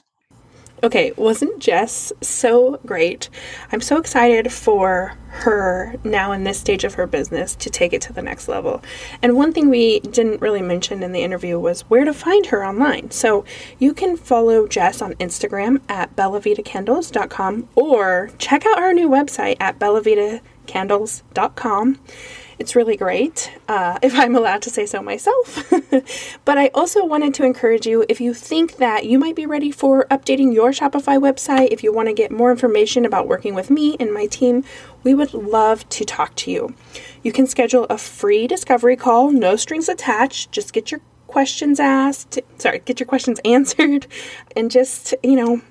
Okay, 0.83 1.13
wasn't 1.17 1.59
Jess 1.59 2.11
so 2.23 2.81
great? 2.87 3.29
I'm 3.71 3.83
so 3.83 3.99
excited 3.99 4.51
for 4.51 5.13
her 5.29 5.97
now 6.05 6.33
in 6.33 6.45
this 6.45 6.59
stage 6.59 6.85
of 6.85 6.95
her 6.95 7.07
business 7.07 7.55
to 7.57 7.69
take 7.69 7.93
it 7.93 8.01
to 8.03 8.15
the 8.15 8.23
next 8.23 8.49
level. 8.49 8.83
And 9.21 9.37
one 9.37 9.53
thing 9.53 9.69
we 9.69 10.01
didn't 10.01 10.41
really 10.41 10.63
mention 10.63 11.03
in 11.03 11.13
the 11.13 11.23
interview 11.23 11.59
was 11.59 11.83
where 11.83 12.07
to 12.07 12.15
find 12.15 12.47
her 12.47 12.65
online. 12.65 13.11
So 13.11 13.45
you 13.79 13.93
can 13.93 14.17
follow 14.17 14.67
Jess 14.67 15.03
on 15.03 15.13
Instagram 15.15 15.83
at 15.89 16.15
bellavitacandles.com 16.17 17.69
or 17.75 18.31
check 18.39 18.65
out 18.65 18.79
her 18.79 18.95
new 18.95 19.11
website 19.11 19.59
at 19.61 19.79
bellavitacandles.com. 19.79 21.99
It's 22.61 22.77
really 22.77 22.95
great, 22.95 23.51
uh, 23.69 23.99
if 24.03 24.15
I'm 24.15 24.37
allowed 24.37 24.61
to 24.63 24.71
say 24.71 24.85
so 24.85 25.01
myself. 25.01 25.73
but 26.45 26.59
I 26.59 26.69
also 26.75 27.07
wanted 27.07 27.33
to 27.35 27.45
encourage 27.45 27.87
you 27.87 28.05
if 28.07 28.21
you 28.21 28.35
think 28.35 28.77
that 28.77 29.07
you 29.07 29.19
might 29.19 29.35
be 29.35 29.47
ready 29.47 29.71
for 29.71 30.05
updating 30.11 30.53
your 30.53 30.71
Shopify 30.71 31.19
website, 31.19 31.69
if 31.71 31.83
you 31.83 31.91
want 31.91 32.09
to 32.09 32.15
get 32.15 32.31
more 32.31 32.51
information 32.53 33.07
about 33.07 33.27
working 33.27 33.55
with 33.55 33.71
me 33.71 33.97
and 33.99 34.13
my 34.13 34.27
team, 34.27 34.63
we 35.03 35.15
would 35.15 35.33
love 35.33 35.89
to 35.89 36.05
talk 36.05 36.35
to 36.37 36.51
you. 36.51 36.75
You 37.23 37.33
can 37.33 37.47
schedule 37.47 37.87
a 37.89 37.97
free 37.97 38.47
discovery 38.47 38.97
call, 38.97 39.31
no 39.31 39.57
strings 39.57 39.89
attached. 39.89 40.53
Just 40.53 40.75
get 40.75 40.91
your 40.91 41.01
questions 41.29 41.81
asked, 41.81 42.41
sorry, 42.59 42.81
get 42.81 43.01
your 43.01 43.07
questions 43.07 43.41
answered, 43.47 44.07
and 44.55 44.71
just, 44.71 45.15
you 45.23 45.37
know, 45.37 45.63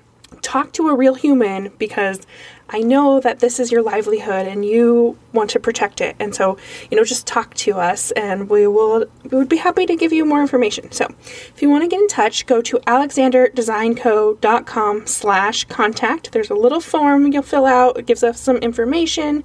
talk 0.42 0.72
to 0.72 0.88
a 0.88 0.94
real 0.94 1.14
human 1.14 1.70
because 1.78 2.26
I 2.72 2.80
know 2.80 3.20
that 3.20 3.40
this 3.40 3.58
is 3.58 3.72
your 3.72 3.82
livelihood 3.82 4.46
and 4.46 4.64
you 4.64 5.18
want 5.32 5.50
to 5.50 5.60
protect 5.60 6.00
it. 6.00 6.14
And 6.20 6.32
so, 6.34 6.56
you 6.88 6.96
know, 6.96 7.02
just 7.02 7.26
talk 7.26 7.52
to 7.54 7.72
us 7.72 8.12
and 8.12 8.48
we 8.48 8.68
will 8.68 9.06
we 9.24 9.36
would 9.36 9.48
be 9.48 9.56
happy 9.56 9.86
to 9.86 9.96
give 9.96 10.12
you 10.12 10.24
more 10.24 10.40
information. 10.40 10.92
So 10.92 11.08
if 11.20 11.60
you 11.60 11.68
want 11.68 11.82
to 11.82 11.88
get 11.88 12.00
in 12.00 12.06
touch, 12.06 12.46
go 12.46 12.62
to 12.62 12.78
alexanderdesignco.com 12.78 15.06
slash 15.06 15.64
contact. 15.64 16.30
There's 16.30 16.50
a 16.50 16.54
little 16.54 16.80
form 16.80 17.32
you'll 17.32 17.42
fill 17.42 17.66
out. 17.66 17.98
It 17.98 18.06
gives 18.06 18.22
us 18.22 18.40
some 18.40 18.58
information. 18.58 19.42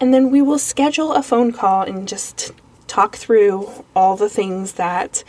And 0.00 0.14
then 0.14 0.30
we 0.30 0.40
will 0.40 0.58
schedule 0.58 1.12
a 1.12 1.24
phone 1.24 1.50
call 1.52 1.82
and 1.82 2.06
just 2.06 2.52
talk 2.86 3.16
through 3.16 3.84
all 3.96 4.14
the 4.16 4.28
things 4.28 4.74
that 4.74 5.24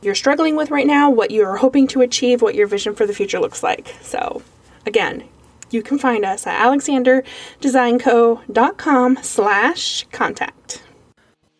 you're 0.00 0.14
struggling 0.14 0.56
with 0.56 0.70
right 0.70 0.86
now, 0.86 1.10
what 1.10 1.30
you're 1.30 1.56
hoping 1.56 1.86
to 1.88 2.00
achieve, 2.00 2.40
what 2.40 2.54
your 2.54 2.66
vision 2.66 2.94
for 2.94 3.04
the 3.06 3.14
future 3.14 3.40
looks 3.40 3.62
like. 3.62 3.94
So, 4.02 4.40
again, 4.86 5.24
you 5.70 5.82
can 5.82 5.98
find 5.98 6.24
us 6.24 6.46
at 6.46 6.64
alexanderdesignco.com 6.64 9.18
slash 9.22 10.06
contact. 10.12 10.82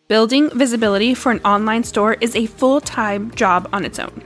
Building 0.07 0.49
visibility 0.51 1.13
for 1.13 1.33
an 1.33 1.39
online 1.39 1.83
store 1.83 2.13
is 2.21 2.33
a 2.35 2.45
full-time 2.45 3.31
job 3.31 3.67
on 3.73 3.83
its 3.83 3.99
own. 3.99 4.23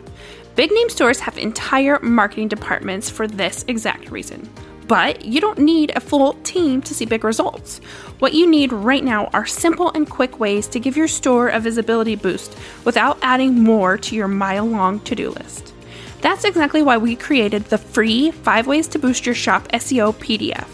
Big 0.56 0.72
name 0.72 0.90
stores 0.90 1.22
have 1.22 1.38
entire 1.38 1.98
marketing 2.02 2.50
departments 2.50 3.10
for 3.10 3.26
this 3.26 3.64
exact 3.68 4.12
reason. 4.12 4.50
But 4.88 5.24
you 5.24 5.40
don't 5.40 5.60
need 5.60 5.94
a 5.96 6.02
full 6.02 6.34
team 6.44 6.82
to 6.82 6.94
see 6.94 7.06
big 7.06 7.24
results. 7.24 7.80
What 8.20 8.34
you 8.34 8.46
need 8.46 8.74
right 8.74 9.04
now 9.04 9.28
are 9.28 9.46
simple 9.46 9.90
and 9.96 10.10
quick 10.10 10.40
ways 10.40 10.68
to 10.68 10.80
give 10.80 10.98
your 10.98 11.08
store 11.08 11.48
a 11.48 11.60
visibility 11.60 12.16
boost 12.16 12.58
without 12.84 13.18
adding 13.22 13.64
more 13.64 13.98
to 14.00 14.16
your 14.16 14.28
mile 14.28 14.66
long 14.66 15.00
to 15.00 15.16
do 15.16 15.30
list. 15.30 15.71
That's 16.22 16.46
exactly 16.46 16.84
why 16.84 16.98
we 16.98 17.16
created 17.16 17.66
the 17.66 17.80
free 17.80 18.30
5 18.30 18.68
Ways 18.68 18.88
to 18.90 19.00
Boost 19.00 19.26
Your 19.26 19.34
Shop 19.34 19.68
SEO 19.70 20.14
PDF 20.14 20.68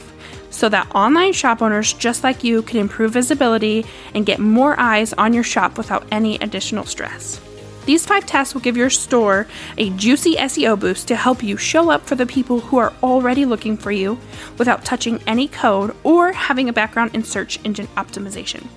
so 0.50 0.68
that 0.70 0.94
online 0.96 1.34
shop 1.34 1.62
owners 1.62 1.94
just 1.94 2.24
like 2.24 2.44
you 2.44 2.62
can 2.64 2.80
improve 2.80 3.14
visibility 3.14 3.86
and 4.14 4.26
get 4.26 4.40
more 4.40 4.78
eyes 4.80 5.14
on 5.14 5.34
your 5.34 5.44
shop 5.44 5.78
without 5.78 6.06
any 6.12 6.36
additional 6.40 6.86
stress. 6.86 7.40
These 7.86 8.06
five 8.06 8.26
tests 8.26 8.54
will 8.54 8.62
give 8.62 8.76
your 8.76 8.90
store 8.90 9.48
a 9.78 9.90
juicy 9.92 10.36
SEO 10.36 10.78
boost 10.78 11.08
to 11.08 11.16
help 11.16 11.42
you 11.42 11.56
show 11.56 11.90
up 11.90 12.06
for 12.06 12.16
the 12.16 12.26
people 12.26 12.60
who 12.60 12.78
are 12.78 12.92
already 13.02 13.46
looking 13.46 13.78
for 13.78 13.92
you 13.92 14.20
without 14.58 14.84
touching 14.84 15.22
any 15.28 15.48
code 15.48 15.96
or 16.04 16.34
having 16.34 16.68
a 16.68 16.74
background 16.74 17.12
in 17.14 17.24
search 17.24 17.64
engine 17.64 17.88
optimization. 17.96 18.68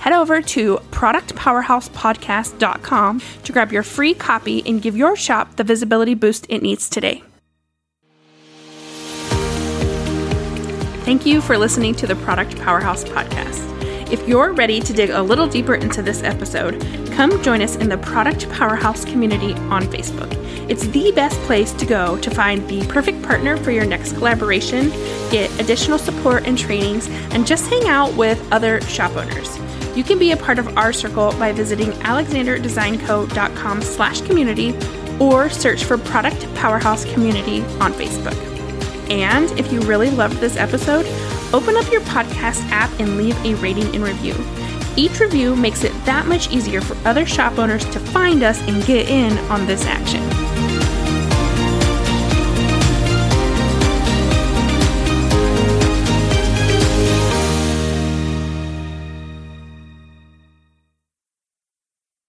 Head 0.00 0.12
over 0.12 0.40
to 0.40 0.76
productpowerhousepodcast.com 0.90 3.22
to 3.44 3.52
grab 3.52 3.72
your 3.72 3.82
free 3.82 4.14
copy 4.14 4.62
and 4.66 4.80
give 4.80 4.96
your 4.96 5.16
shop 5.16 5.56
the 5.56 5.64
visibility 5.64 6.14
boost 6.14 6.46
it 6.48 6.62
needs 6.62 6.88
today. 6.88 7.22
Thank 11.04 11.24
you 11.24 11.40
for 11.40 11.56
listening 11.56 11.94
to 11.96 12.06
the 12.06 12.16
Product 12.16 12.56
Powerhouse 12.58 13.02
podcast. 13.02 13.66
If 14.12 14.26
you're 14.28 14.52
ready 14.52 14.80
to 14.80 14.92
dig 14.92 15.10
a 15.10 15.22
little 15.22 15.46
deeper 15.46 15.74
into 15.74 16.02
this 16.02 16.22
episode, 16.22 16.80
come 17.12 17.42
join 17.42 17.62
us 17.62 17.76
in 17.76 17.88
the 17.88 17.98
Product 17.98 18.48
Powerhouse 18.50 19.04
community 19.04 19.54
on 19.70 19.82
Facebook. 19.84 20.32
It's 20.70 20.86
the 20.88 21.12
best 21.12 21.38
place 21.40 21.72
to 21.72 21.86
go 21.86 22.18
to 22.18 22.30
find 22.30 22.66
the 22.68 22.86
perfect 22.88 23.22
partner 23.22 23.56
for 23.56 23.70
your 23.70 23.86
next 23.86 24.12
collaboration, 24.12 24.90
get 25.30 25.50
additional 25.58 25.98
support 25.98 26.46
and 26.46 26.58
trainings, 26.58 27.08
and 27.32 27.46
just 27.46 27.68
hang 27.68 27.88
out 27.88 28.14
with 28.14 28.40
other 28.52 28.80
shop 28.82 29.16
owners. 29.16 29.58
You 29.98 30.04
can 30.04 30.20
be 30.20 30.30
a 30.30 30.36
part 30.36 30.60
of 30.60 30.78
our 30.78 30.92
circle 30.92 31.32
by 31.40 31.50
visiting 31.50 31.90
alexanderdesignco.com 31.90 33.82
slash 33.82 34.20
community 34.20 34.78
or 35.18 35.50
search 35.50 35.82
for 35.82 35.98
Product 35.98 36.54
Powerhouse 36.54 37.04
Community 37.12 37.62
on 37.80 37.92
Facebook. 37.92 38.36
And 39.10 39.50
if 39.58 39.72
you 39.72 39.80
really 39.80 40.10
loved 40.10 40.36
this 40.36 40.56
episode, 40.56 41.04
open 41.52 41.76
up 41.76 41.90
your 41.90 42.02
podcast 42.02 42.60
app 42.70 42.96
and 43.00 43.16
leave 43.16 43.36
a 43.44 43.56
rating 43.56 43.92
and 43.92 44.04
review. 44.04 44.36
Each 44.94 45.18
review 45.18 45.56
makes 45.56 45.82
it 45.82 45.90
that 46.04 46.28
much 46.28 46.52
easier 46.52 46.80
for 46.80 46.96
other 47.04 47.26
shop 47.26 47.58
owners 47.58 47.84
to 47.86 47.98
find 47.98 48.44
us 48.44 48.60
and 48.68 48.84
get 48.84 49.08
in 49.08 49.36
on 49.50 49.66
this 49.66 49.84
action. 49.84 50.22